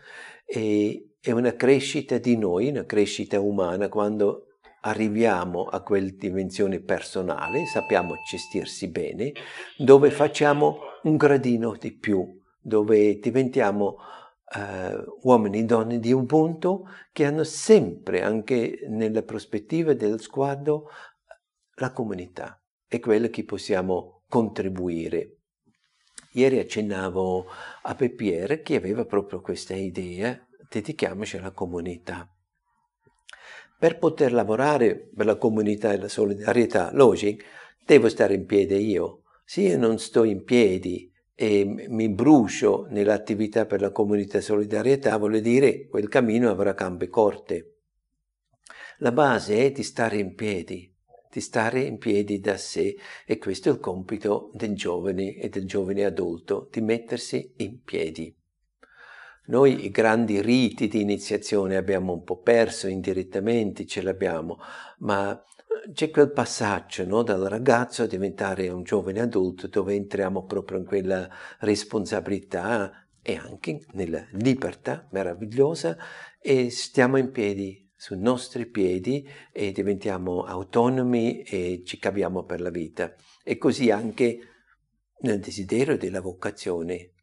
e 0.45 1.13
è 1.21 1.31
una 1.31 1.53
crescita 1.53 2.17
di 2.17 2.37
noi, 2.37 2.69
una 2.69 2.85
crescita 2.85 3.39
umana 3.39 3.87
quando 3.89 4.48
arriviamo 4.81 5.63
a 5.63 5.81
quella 5.81 6.09
dimensione 6.11 6.79
personale, 6.79 7.65
sappiamo 7.65 8.15
gestirsi 8.29 8.89
bene, 8.89 9.33
dove 9.77 10.11
facciamo 10.11 10.79
un 11.03 11.17
gradino 11.17 11.75
di 11.75 11.91
più, 11.91 12.25
dove 12.61 13.19
diventiamo 13.19 13.97
uh, 14.55 15.17
uomini 15.21 15.59
e 15.59 15.63
donne 15.63 15.99
di 15.99 16.11
Ubuntu 16.11 16.85
che 17.11 17.25
hanno 17.25 17.43
sempre, 17.43 18.21
anche 18.21 18.79
nella 18.89 19.23
prospettiva 19.23 19.93
del 19.93 20.19
sguardo, 20.19 20.89
la 21.75 21.91
comunità 21.91 22.61
e 22.87 22.99
quello 22.99 23.29
che 23.29 23.45
possiamo 23.45 24.23
contribuire. 24.27 25.35
Ieri 26.33 26.59
accennavo 26.59 27.45
a 27.83 27.95
Peppiere 27.95 28.61
che 28.61 28.75
aveva 28.75 29.05
proprio 29.05 29.41
questa 29.41 29.73
idea, 29.73 30.39
dedichiamoci 30.69 31.37
alla 31.37 31.51
comunità. 31.51 32.29
Per 33.79 33.97
poter 33.97 34.33
lavorare 34.33 35.09
per 35.15 35.25
la 35.25 35.37
comunità 35.37 35.93
e 35.93 35.97
la 35.97 36.09
solidarietà, 36.09 36.89
logic, 36.91 37.45
devo 37.85 38.09
stare 38.09 38.33
in 38.33 38.45
piedi 38.45 38.75
io. 38.75 39.21
Se 39.45 39.61
io 39.61 39.77
non 39.77 39.99
sto 39.99 40.25
in 40.25 40.43
piedi 40.43 41.09
e 41.33 41.63
mi 41.63 42.09
brucio 42.09 42.87
nell'attività 42.89 43.65
per 43.65 43.79
la 43.79 43.91
comunità 43.91 44.41
solidarietà, 44.41 45.15
vuol 45.15 45.39
dire 45.39 45.87
quel 45.87 46.09
cammino 46.09 46.49
avrà 46.49 46.73
gambe 46.73 47.07
corte. 47.07 47.75
La 48.97 49.13
base 49.13 49.67
è 49.67 49.71
di 49.71 49.83
stare 49.83 50.17
in 50.17 50.35
piedi, 50.35 50.93
di 51.31 51.39
stare 51.39 51.79
in 51.79 51.99
piedi 51.99 52.41
da 52.41 52.57
sé 52.57 52.97
e 53.25 53.37
questo 53.37 53.69
è 53.69 53.71
il 53.71 53.79
compito 53.79 54.51
del 54.55 54.75
giovane 54.75 55.37
e 55.37 55.47
del 55.47 55.65
giovane 55.65 56.03
adulto, 56.03 56.67
di 56.69 56.81
mettersi 56.81 57.53
in 57.59 57.81
piedi. 57.81 58.35
Noi 59.49 59.85
i 59.85 59.89
grandi 59.89 60.41
riti 60.41 60.87
di 60.87 61.01
iniziazione 61.01 61.75
abbiamo 61.75 62.13
un 62.13 62.23
po' 62.23 62.37
perso 62.37 62.87
indirettamente, 62.87 63.87
ce 63.87 64.03
l'abbiamo, 64.03 64.59
ma 64.99 65.43
c'è 65.91 66.11
quel 66.11 66.31
passaggio 66.31 67.03
no? 67.05 67.23
dal 67.23 67.41
ragazzo 67.41 68.03
a 68.03 68.05
diventare 68.05 68.69
un 68.69 68.83
giovane 68.83 69.21
adulto 69.21 69.65
dove 69.65 69.95
entriamo 69.95 70.45
proprio 70.45 70.77
in 70.77 70.85
quella 70.85 71.27
responsabilità 71.61 73.07
e 73.23 73.37
anche 73.37 73.85
nella 73.93 74.23
libertà 74.33 75.07
meravigliosa 75.11 75.97
e 76.39 76.69
stiamo 76.69 77.17
in 77.17 77.31
piedi 77.31 77.89
sui 77.95 78.19
nostri 78.19 78.67
piedi 78.67 79.27
e 79.51 79.71
diventiamo 79.71 80.43
autonomi 80.43 81.41
e 81.41 81.81
ci 81.83 81.97
capiamo 81.97 82.43
per 82.43 82.61
la 82.61 82.69
vita. 82.69 83.15
E 83.43 83.57
così 83.57 83.89
anche 83.89 84.39
nel 85.21 85.39
desiderio 85.39 85.97
della 85.97 86.21
vocazione. 86.21 87.13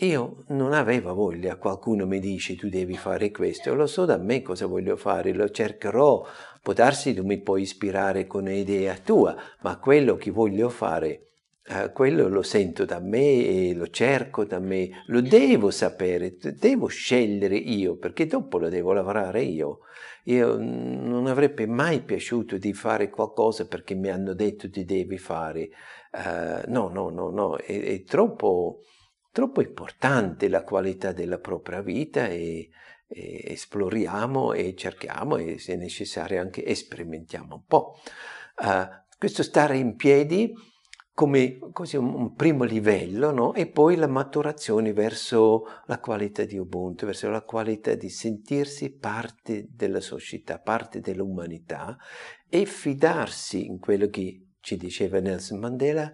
Io 0.00 0.44
non 0.48 0.74
avevo 0.74 1.12
voglia, 1.12 1.56
qualcuno 1.56 2.06
mi 2.06 2.20
dice 2.20 2.54
tu 2.54 2.68
devi 2.68 2.96
fare 2.96 3.32
questo, 3.32 3.74
lo 3.74 3.88
so 3.88 4.04
da 4.04 4.16
me 4.16 4.42
cosa 4.42 4.66
voglio 4.66 4.94
fare, 4.94 5.32
lo 5.32 5.50
cercherò, 5.50 6.24
può 6.62 6.72
darsi 6.72 7.14
tu 7.14 7.24
mi 7.24 7.40
puoi 7.40 7.62
ispirare 7.62 8.28
con 8.28 8.42
un'idea 8.42 8.96
tua, 8.98 9.34
ma 9.62 9.76
quello 9.80 10.14
che 10.14 10.30
voglio 10.30 10.68
fare, 10.68 11.30
eh, 11.66 11.90
quello 11.90 12.28
lo 12.28 12.42
sento 12.42 12.84
da 12.84 13.00
me 13.00 13.44
e 13.44 13.74
lo 13.74 13.88
cerco 13.88 14.44
da 14.44 14.60
me, 14.60 15.02
lo 15.06 15.20
devo 15.20 15.72
sapere, 15.72 16.36
devo 16.36 16.86
scegliere 16.86 17.56
io, 17.56 17.96
perché 17.96 18.26
dopo 18.26 18.58
lo 18.58 18.68
devo 18.68 18.92
lavorare 18.92 19.42
io. 19.42 19.80
Io 20.26 20.58
non 20.58 21.26
avrebbe 21.26 21.66
mai 21.66 22.02
piaciuto 22.02 22.56
di 22.56 22.72
fare 22.72 23.08
qualcosa 23.10 23.66
perché 23.66 23.94
mi 23.94 24.10
hanno 24.10 24.34
detto 24.34 24.70
ti 24.70 24.84
devi 24.84 25.16
fare. 25.16 25.70
Uh, 26.12 26.70
no, 26.70 26.88
no, 26.88 27.08
no, 27.08 27.30
no, 27.30 27.56
è, 27.56 27.82
è 27.82 28.02
troppo 28.04 28.80
troppo 29.38 29.60
importante 29.60 30.48
la 30.48 30.64
qualità 30.64 31.12
della 31.12 31.38
propria 31.38 31.80
vita 31.80 32.26
e, 32.26 32.70
e 33.06 33.44
esploriamo 33.52 34.52
e 34.52 34.74
cerchiamo 34.74 35.36
e 35.36 35.60
se 35.60 35.76
necessario 35.76 36.40
anche 36.40 36.74
sperimentiamo 36.74 37.54
un 37.54 37.64
po'. 37.64 37.94
Uh, 38.56 38.88
questo 39.16 39.44
stare 39.44 39.76
in 39.76 39.94
piedi 39.94 40.52
come 41.14 41.56
un, 41.60 42.14
un, 42.14 42.34
primo 42.34 42.64
livello 42.64 43.30
no? 43.30 43.54
e 43.54 43.68
poi 43.68 43.94
la 43.94 44.08
maturazione 44.08 44.92
verso 44.92 45.66
la 45.86 46.00
qualità 46.00 46.42
di 46.42 46.58
Ubuntu, 46.58 47.06
verso 47.06 47.30
la 47.30 47.42
qualità 47.42 47.94
di 47.94 48.08
sentirsi 48.08 48.90
parte 48.90 49.68
della 49.70 50.00
società, 50.00 50.58
parte 50.58 50.98
dell'umanità 50.98 51.96
e 52.48 52.64
fidarsi 52.64 53.66
in 53.66 53.78
quello 53.78 54.08
che 54.08 54.46
ci 54.58 54.76
diceva 54.76 55.20
Nelson 55.20 55.60
Mandela, 55.60 56.12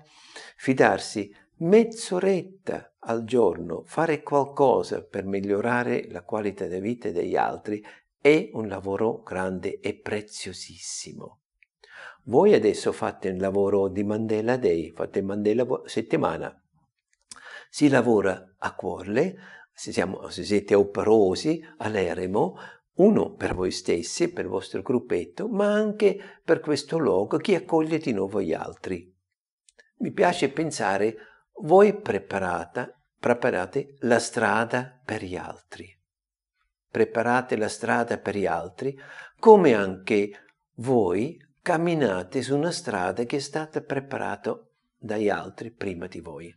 fidarsi 0.57 1.35
mezz'oretta 1.57 2.95
al 3.01 3.25
giorno, 3.25 3.83
fare 3.85 4.23
qualcosa 4.23 5.03
per 5.03 5.25
migliorare 5.25 6.09
la 6.11 6.23
qualità 6.23 6.67
della 6.67 6.81
vita 6.81 7.11
degli 7.11 7.37
altri 7.37 7.85
è 8.21 8.51
un 8.53 8.69
lavoro 8.69 9.23
grande 9.23 9.81
e 9.81 9.95
preziosissimo. 9.95 11.41
Voi 12.25 12.55
adesso 12.55 12.91
fate 12.93 13.29
un 13.29 13.37
lavoro 13.37 13.89
di 13.89 14.03
Mandela 14.03 14.57
Day, 14.57 14.93
fate 14.93 15.21
Mandela 15.21 15.67
settimana. 15.85 16.59
Si 17.69 17.89
lavora 17.89 18.55
a 18.59 18.75
cuore, 18.75 19.37
se, 19.73 19.93
se 19.93 20.45
siete 20.45 20.75
operosi 20.75 21.63
all'eremo, 21.79 22.57
uno 22.95 23.35
per 23.35 23.55
voi 23.55 23.73
stessi, 23.73 24.33
per 24.33 24.45
il 24.45 24.51
vostro 24.51 24.81
gruppetto, 24.81 25.49
ma 25.49 25.73
anche 25.73 26.19
per 26.43 26.61
questo 26.61 26.97
luogo 26.97 27.37
che 27.37 27.57
accoglie 27.57 27.99
di 27.99 28.13
nuovo 28.13 28.41
gli 28.41 28.55
altri. 28.55 29.13
Mi 29.97 30.13
piace 30.13 30.51
pensare 30.51 31.17
voi 31.63 31.99
preparate, 32.01 33.97
la 34.01 34.19
strada 34.19 35.01
per 35.05 35.23
gli 35.23 35.37
altri. 35.37 35.91
Preparate 36.91 37.57
la 37.57 37.69
strada 37.69 38.19
per 38.19 38.37
gli 38.37 38.47
altri, 38.47 38.99
come 39.39 39.75
anche 39.75 40.31
voi 40.77 41.41
camminate 41.63 42.43
su 42.43 42.57
una 42.57 42.71
strada 42.71 43.25
che 43.25 43.37
è 43.37 43.41
stata 43.41 43.81
preparata 43.81 44.61
dagli 44.97 45.29
altri 45.29 45.71
prima 45.71 46.07
di 46.07 46.21
voi. 46.21 46.55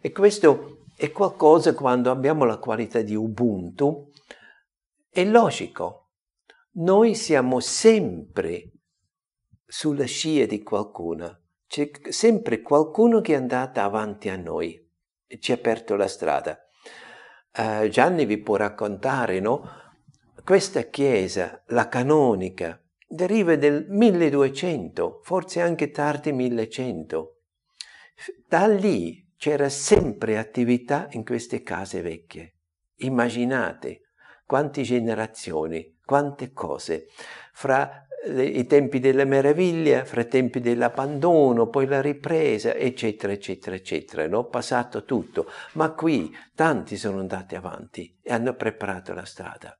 E 0.00 0.12
questo 0.12 0.84
è 0.96 1.10
qualcosa 1.12 1.74
quando 1.74 2.10
abbiamo 2.10 2.44
la 2.44 2.58
qualità 2.58 3.02
di 3.02 3.14
Ubuntu, 3.14 4.10
è 5.08 5.24
logico. 5.24 6.10
Noi 6.72 7.14
siamo 7.14 7.60
sempre 7.60 8.72
sulla 9.64 10.04
scia 10.04 10.46
di 10.46 10.62
qualcuno 10.62 11.42
c'è 11.68 11.90
sempre 12.08 12.62
qualcuno 12.62 13.20
che 13.20 13.34
è 13.34 13.36
andato 13.36 13.80
avanti 13.80 14.28
a 14.28 14.36
noi 14.36 14.84
e 15.26 15.38
ci 15.38 15.52
ha 15.52 15.56
aperto 15.56 15.94
la 15.94 16.08
strada. 16.08 16.58
Uh, 17.56 17.88
Gianni 17.88 18.24
vi 18.24 18.38
può 18.38 18.56
raccontare, 18.56 19.40
no? 19.40 19.86
questa 20.48 20.84
chiesa, 20.84 21.62
la 21.66 21.88
canonica, 21.88 22.82
deriva 23.06 23.54
del 23.56 23.84
1200, 23.86 25.20
forse 25.22 25.60
anche 25.60 25.90
tardi 25.90 26.32
1100. 26.32 27.40
Da 28.46 28.66
lì 28.66 29.30
c'era 29.36 29.68
sempre 29.68 30.38
attività 30.38 31.08
in 31.10 31.24
queste 31.24 31.62
case 31.62 32.00
vecchie. 32.00 32.54
Immaginate 33.00 34.12
quante 34.46 34.80
generazioni, 34.82 35.98
quante 36.02 36.52
cose. 36.54 37.08
Fra 37.52 38.06
i 38.28 38.66
tempi 38.66 39.00
della 39.00 39.24
meraviglia, 39.24 40.04
fra 40.04 40.20
i 40.20 40.28
tempi 40.28 40.60
dell'abbandono, 40.60 41.68
poi 41.68 41.86
la 41.86 42.00
ripresa, 42.00 42.74
eccetera, 42.74 43.32
eccetera, 43.32 43.74
eccetera. 43.74 44.26
No? 44.26 44.44
Passato 44.44 45.04
tutto. 45.04 45.50
Ma 45.72 45.90
qui 45.90 46.34
tanti 46.54 46.96
sono 46.96 47.20
andati 47.20 47.54
avanti 47.54 48.18
e 48.22 48.32
hanno 48.32 48.54
preparato 48.54 49.12
la 49.12 49.24
strada. 49.24 49.76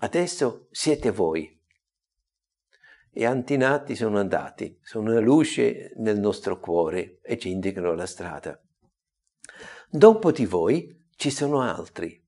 Adesso 0.00 0.66
siete 0.70 1.10
voi. 1.10 1.58
E 3.14 3.24
antinati 3.26 3.94
sono 3.94 4.18
andati, 4.18 4.78
sono 4.82 5.10
una 5.10 5.20
luce 5.20 5.92
nel 5.96 6.18
nostro 6.18 6.58
cuore 6.58 7.18
e 7.22 7.38
ci 7.38 7.50
indicano 7.50 7.94
la 7.94 8.06
strada. 8.06 8.58
Dopo 9.88 10.32
di 10.32 10.46
voi 10.46 11.06
ci 11.16 11.30
sono 11.30 11.60
altri 11.60 12.18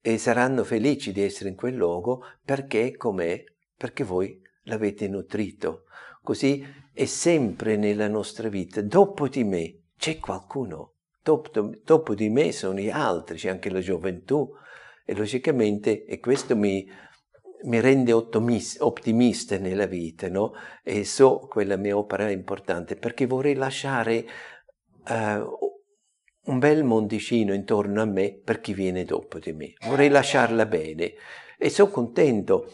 e 0.00 0.18
saranno 0.18 0.64
felici 0.64 1.12
di 1.12 1.22
essere 1.22 1.50
in 1.50 1.54
quel 1.54 1.74
luogo 1.74 2.24
perché 2.44 2.96
com'è? 2.96 3.44
Perché 3.76 4.02
voi 4.02 4.42
l'avete 4.68 5.08
nutrito. 5.08 5.84
Così 6.22 6.64
è 6.92 7.04
sempre 7.04 7.76
nella 7.76 8.08
nostra 8.08 8.48
vita. 8.48 8.80
Dopo 8.82 9.28
di 9.28 9.44
me 9.44 9.80
c'è 9.96 10.18
qualcuno. 10.18 10.94
Dopo, 11.22 11.72
dopo 11.82 12.14
di 12.14 12.28
me 12.28 12.52
sono 12.52 12.78
gli 12.78 12.90
altri, 12.90 13.36
c'è 13.36 13.48
anche 13.48 13.70
la 13.70 13.80
gioventù. 13.80 14.48
E 15.04 15.14
logicamente, 15.14 16.04
e 16.04 16.20
questo 16.20 16.54
mi, 16.54 16.86
mi 17.64 17.80
rende 17.80 18.12
ottimista 18.12 19.58
nella 19.58 19.86
vita, 19.86 20.28
no? 20.28 20.52
E 20.82 21.04
so 21.04 21.38
quella 21.38 21.76
mia 21.76 21.96
opera 21.96 22.28
è 22.28 22.32
importante 22.32 22.96
perché 22.96 23.26
vorrei 23.26 23.54
lasciare 23.54 24.26
uh, 25.08 25.66
un 26.44 26.58
bel 26.58 26.84
mondicino 26.84 27.54
intorno 27.54 28.02
a 28.02 28.06
me 28.06 28.38
per 28.42 28.60
chi 28.60 28.74
viene 28.74 29.04
dopo 29.04 29.38
di 29.38 29.52
me. 29.52 29.74
Vorrei 29.86 30.08
lasciarla 30.08 30.66
bene 30.66 31.14
e 31.56 31.70
sono 31.70 31.90
contento. 31.90 32.72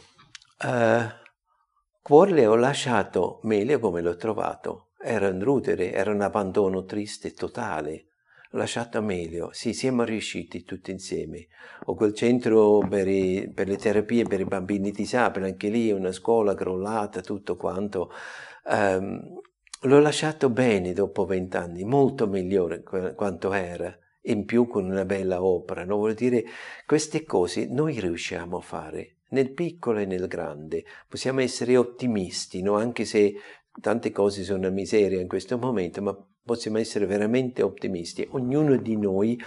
Uh, 0.63 1.23
Cuore 2.07 2.45
ho 2.45 2.55
lasciato 2.55 3.41
meglio 3.45 3.79
come 3.79 4.03
l'ho 4.03 4.17
trovato. 4.17 4.89
Era 5.01 5.29
un 5.29 5.43
rudere, 5.43 5.91
era 5.91 6.11
un 6.11 6.21
abbandono 6.21 6.85
triste 6.85 7.33
totale. 7.33 8.09
Ho 8.53 8.59
lasciato 8.59 9.01
meglio. 9.01 9.49
Sì, 9.53 9.73
siamo 9.73 10.03
riusciti 10.05 10.65
tutti 10.65 10.91
insieme. 10.91 11.47
Ho 11.87 11.95
quel 11.95 12.13
centro 12.13 12.81
per, 12.87 13.09
i, 13.09 13.51
per 13.51 13.69
le 13.69 13.79
terapie 13.79 14.25
per 14.25 14.41
i 14.41 14.45
bambini 14.45 14.91
disabili, 14.91 15.47
anche 15.47 15.71
lì 15.71 15.91
una 15.93 16.13
scuola 16.13 16.55
crollata, 16.55 17.23
tutto 17.23 17.57
quanto. 17.57 18.11
Um, 18.65 19.41
L'ho 19.81 19.99
lasciato 19.99 20.51
bene 20.51 20.93
dopo 20.93 21.25
vent'anni, 21.25 21.85
molto 21.85 22.27
migliore 22.27 22.83
quanto 22.83 23.51
era, 23.55 23.99
in 24.25 24.45
più 24.45 24.67
con 24.67 24.85
una 24.85 25.07
bella 25.07 25.43
opera. 25.43 25.87
No? 25.87 25.97
Vuol 25.97 26.13
dire, 26.13 26.45
queste 26.85 27.25
cose 27.25 27.67
noi 27.67 27.99
riusciamo 27.99 28.59
a 28.59 28.61
fare, 28.61 29.14
nel 29.35 29.53
piccolo 29.53 29.99
e 29.99 30.07
nel 30.07 30.27
grande. 30.27 30.85
Possiamo 31.07 31.41
essere 31.43 31.77
ottimisti, 31.77 32.63
no? 32.63 32.77
anche 32.77 33.05
se 33.05 33.35
tante 33.81 34.11
cose 34.11 34.43
sono 34.45 34.61
una 34.61 34.71
miseria 34.71 35.21
in 35.21 35.29
questo 35.29 35.59
momento, 35.59 36.01
ma 36.01 36.17
possiamo 36.43 36.79
essere 36.79 37.05
veramente 37.05 37.63
ottimisti. 37.63 38.27
Ognuno 38.31 38.77
di 38.77 38.97
noi 38.97 39.39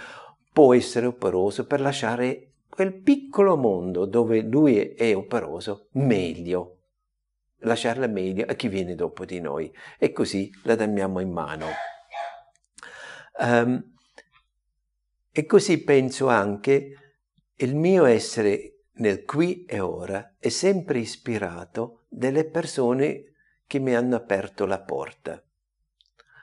può 0.52 0.74
essere 0.74 1.06
operoso 1.06 1.66
per 1.66 1.80
lasciare 1.80 2.52
quel 2.68 2.94
piccolo 2.94 3.56
mondo 3.56 4.04
dove 4.04 4.40
lui 4.42 4.78
è 4.78 5.16
operoso 5.16 5.88
meglio 5.92 6.78
lasciarla 7.60 8.06
meglio 8.06 8.44
a 8.46 8.54
chi 8.54 8.68
viene 8.68 8.94
dopo 8.94 9.24
di 9.24 9.40
noi 9.40 9.72
e 9.98 10.12
così 10.12 10.50
la 10.64 10.74
dammiamo 10.74 11.20
in 11.20 11.30
mano. 11.32 11.66
Um, 13.40 13.94
e 15.30 15.46
così 15.46 15.82
penso 15.82 16.28
anche 16.28 16.92
il 17.56 17.76
mio 17.76 18.04
essere 18.04 18.77
nel 18.98 19.24
qui 19.24 19.64
e 19.64 19.80
ora 19.80 20.34
è 20.38 20.48
sempre 20.48 20.98
ispirato 20.98 22.04
dalle 22.08 22.44
persone 22.44 23.32
che 23.66 23.78
mi 23.78 23.94
hanno 23.94 24.16
aperto 24.16 24.64
la 24.66 24.80
porta. 24.80 25.42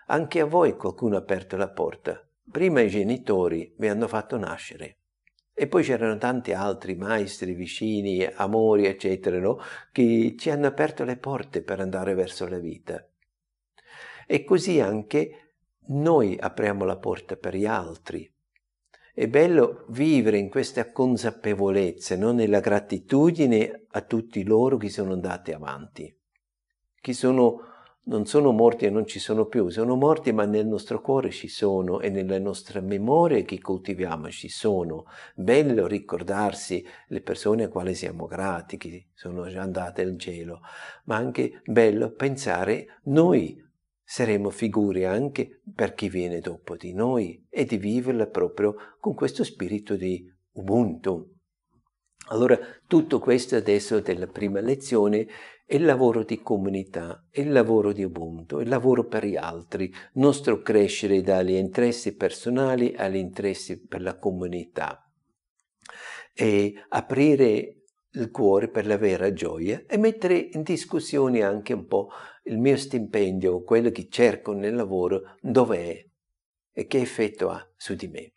Anche 0.08 0.40
a 0.40 0.46
voi 0.46 0.76
qualcuno 0.76 1.16
ha 1.16 1.20
aperto 1.20 1.58
la 1.58 1.70
porta. 1.70 2.22
Prima 2.50 2.82
i 2.82 2.90
genitori 2.90 3.74
vi 3.78 3.88
hanno 3.88 4.08
fatto 4.08 4.38
nascere. 4.38 4.98
E 5.54 5.68
poi 5.68 5.84
c'erano 5.84 6.18
tanti 6.18 6.54
altri 6.54 6.96
maestri 6.96 7.54
vicini, 7.54 8.24
amori, 8.24 8.86
eccetera, 8.86 9.40
no? 9.40 9.60
che 9.92 10.36
ci 10.38 10.50
hanno 10.50 10.68
aperto 10.68 11.04
le 11.04 11.18
porte 11.18 11.62
per 11.64 11.80
andare 11.80 12.14
verso 12.14 12.48
la 12.48 12.60
vita. 12.60 13.04
E 14.28 14.44
così 14.44 14.80
anche 14.80 15.54
noi 15.88 16.38
apriamo 16.40 16.84
la 16.84 16.98
porta 16.98 17.36
per 17.36 17.56
gli 17.56 17.66
altri. 17.66 18.32
È 19.18 19.30
bello 19.30 19.86
vivere 19.88 20.38
in 20.38 20.50
questa 20.50 20.92
consapevolezza, 20.92 22.18
non 22.18 22.36
nella 22.36 22.60
gratitudine 22.60 23.86
a 23.92 24.02
tutti 24.02 24.44
loro 24.44 24.76
che 24.76 24.90
sono 24.90 25.14
andati 25.14 25.54
avanti, 25.54 26.14
che 27.00 27.14
sono 27.14 27.62
non 28.08 28.26
sono 28.26 28.52
morti 28.52 28.84
e 28.84 28.90
non 28.90 29.08
ci 29.08 29.20
sono 29.20 29.46
più, 29.46 29.70
sono 29.70 29.96
morti 29.96 30.34
ma 30.34 30.44
nel 30.44 30.68
nostro 30.68 31.00
cuore 31.00 31.32
ci 31.32 31.48
sono 31.48 32.02
e 32.02 32.10
nella 32.10 32.38
nostra 32.40 32.82
memoria 32.82 33.42
che 33.44 33.60
coltiviamo 33.60 34.30
ci 34.30 34.50
sono. 34.50 35.06
Bello 35.34 35.88
ricordarsi 35.88 36.86
le 37.08 37.22
persone 37.22 37.64
a 37.64 37.70
quali 37.70 37.96
siamo 37.96 38.26
grati, 38.26 38.76
che 38.76 39.08
sono 39.14 39.48
già 39.48 39.62
andate 39.62 40.02
al 40.02 40.20
cielo, 40.20 40.60
ma 41.06 41.16
anche 41.16 41.62
bello 41.64 42.12
pensare 42.12 43.00
noi 43.06 43.65
saremo 44.06 44.52
figure 44.52 45.06
anche 45.06 45.62
per 45.74 45.96
chi 45.96 46.08
viene 46.08 46.40
dopo 46.40 46.78
di 46.78 46.94
noi 46.94 47.44
e 47.50 47.66
di 47.66 47.78
viverla 47.78 48.28
proprio 48.28 48.76
con 49.00 49.16
questo 49.16 49.44
spirito 49.44 49.96
di 49.96 50.32
Ubuntu. 50.54 51.34
Allora, 52.28 52.58
tutto 52.88 53.20
questo 53.20 53.56
adesso 53.56 54.00
della 54.00 54.28
prima 54.28 54.60
lezione 54.60 55.28
è 55.66 55.76
il 55.76 55.84
lavoro 55.84 56.24
di 56.24 56.42
comunità, 56.42 57.26
è 57.30 57.42
il 57.42 57.52
lavoro 57.52 57.92
di 57.92 58.04
Ubuntu, 58.04 58.58
è 58.58 58.62
il 58.62 58.70
lavoro 58.70 59.06
per 59.06 59.26
gli 59.26 59.36
altri, 59.36 59.92
nostro 60.14 60.62
crescere 60.62 61.22
dagli 61.22 61.54
interessi 61.54 62.16
personali 62.16 62.94
agli 62.96 63.18
interessi 63.18 63.80
per 63.80 64.02
la 64.02 64.18
comunità 64.18 65.00
e 66.34 66.74
aprire 66.90 67.85
il 68.16 68.32
cuore 68.32 68.70
per 68.70 68.86
la 68.86 68.98
vera 68.98 69.34
gioia 69.34 69.84
e 69.88 69.98
mettere 69.98 70.36
in 70.36 70.64
discussione 70.64 71.44
anche 71.44 71.74
un 71.74 71.86
po' 71.86 72.10
il 72.44 72.58
mio 72.58 72.78
stipendio, 72.78 73.64
quello 73.64 73.92
che 73.92 74.08
cerco 74.10 74.54
nel 74.54 74.76
lavoro, 74.76 75.36
dov'è 75.42 76.06
e 76.72 76.88
che 76.88 77.00
effetto 77.00 77.50
ha 77.50 77.68
su 77.76 77.96
di 77.96 78.08
me. 78.08 78.32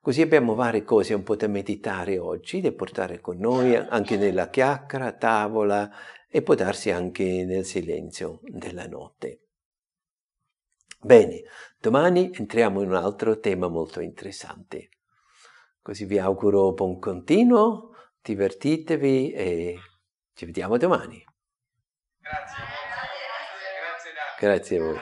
Così 0.00 0.22
abbiamo 0.22 0.54
varie 0.54 0.82
cose 0.82 1.12
un 1.12 1.22
po' 1.22 1.36
da 1.36 1.46
meditare 1.46 2.18
oggi, 2.18 2.60
da 2.60 2.72
portare 2.72 3.20
con 3.20 3.36
noi 3.36 3.76
anche 3.76 4.16
nella 4.16 4.48
chiacchiera, 4.48 5.06
a 5.06 5.12
tavola 5.12 5.90
e 6.28 6.42
può 6.42 6.54
darsi 6.54 6.90
anche 6.90 7.44
nel 7.44 7.66
silenzio 7.66 8.40
della 8.42 8.86
notte. 8.86 9.42
Bene, 11.02 11.42
domani 11.78 12.30
entriamo 12.32 12.80
in 12.82 12.88
un 12.88 12.94
altro 12.94 13.38
tema 13.40 13.68
molto 13.68 14.00
interessante. 14.00 14.88
Così 15.82 16.04
vi 16.04 16.18
auguro 16.18 16.72
buon 16.72 16.98
continuo, 16.98 17.89
divertitevi 18.22 19.32
e 19.32 19.78
ci 20.34 20.44
vediamo 20.46 20.76
domani. 20.76 21.24
Grazie. 22.18 22.64
Grazie, 23.78 24.12
Grazie 24.38 24.78
a 24.78 24.82
voi. 24.82 25.00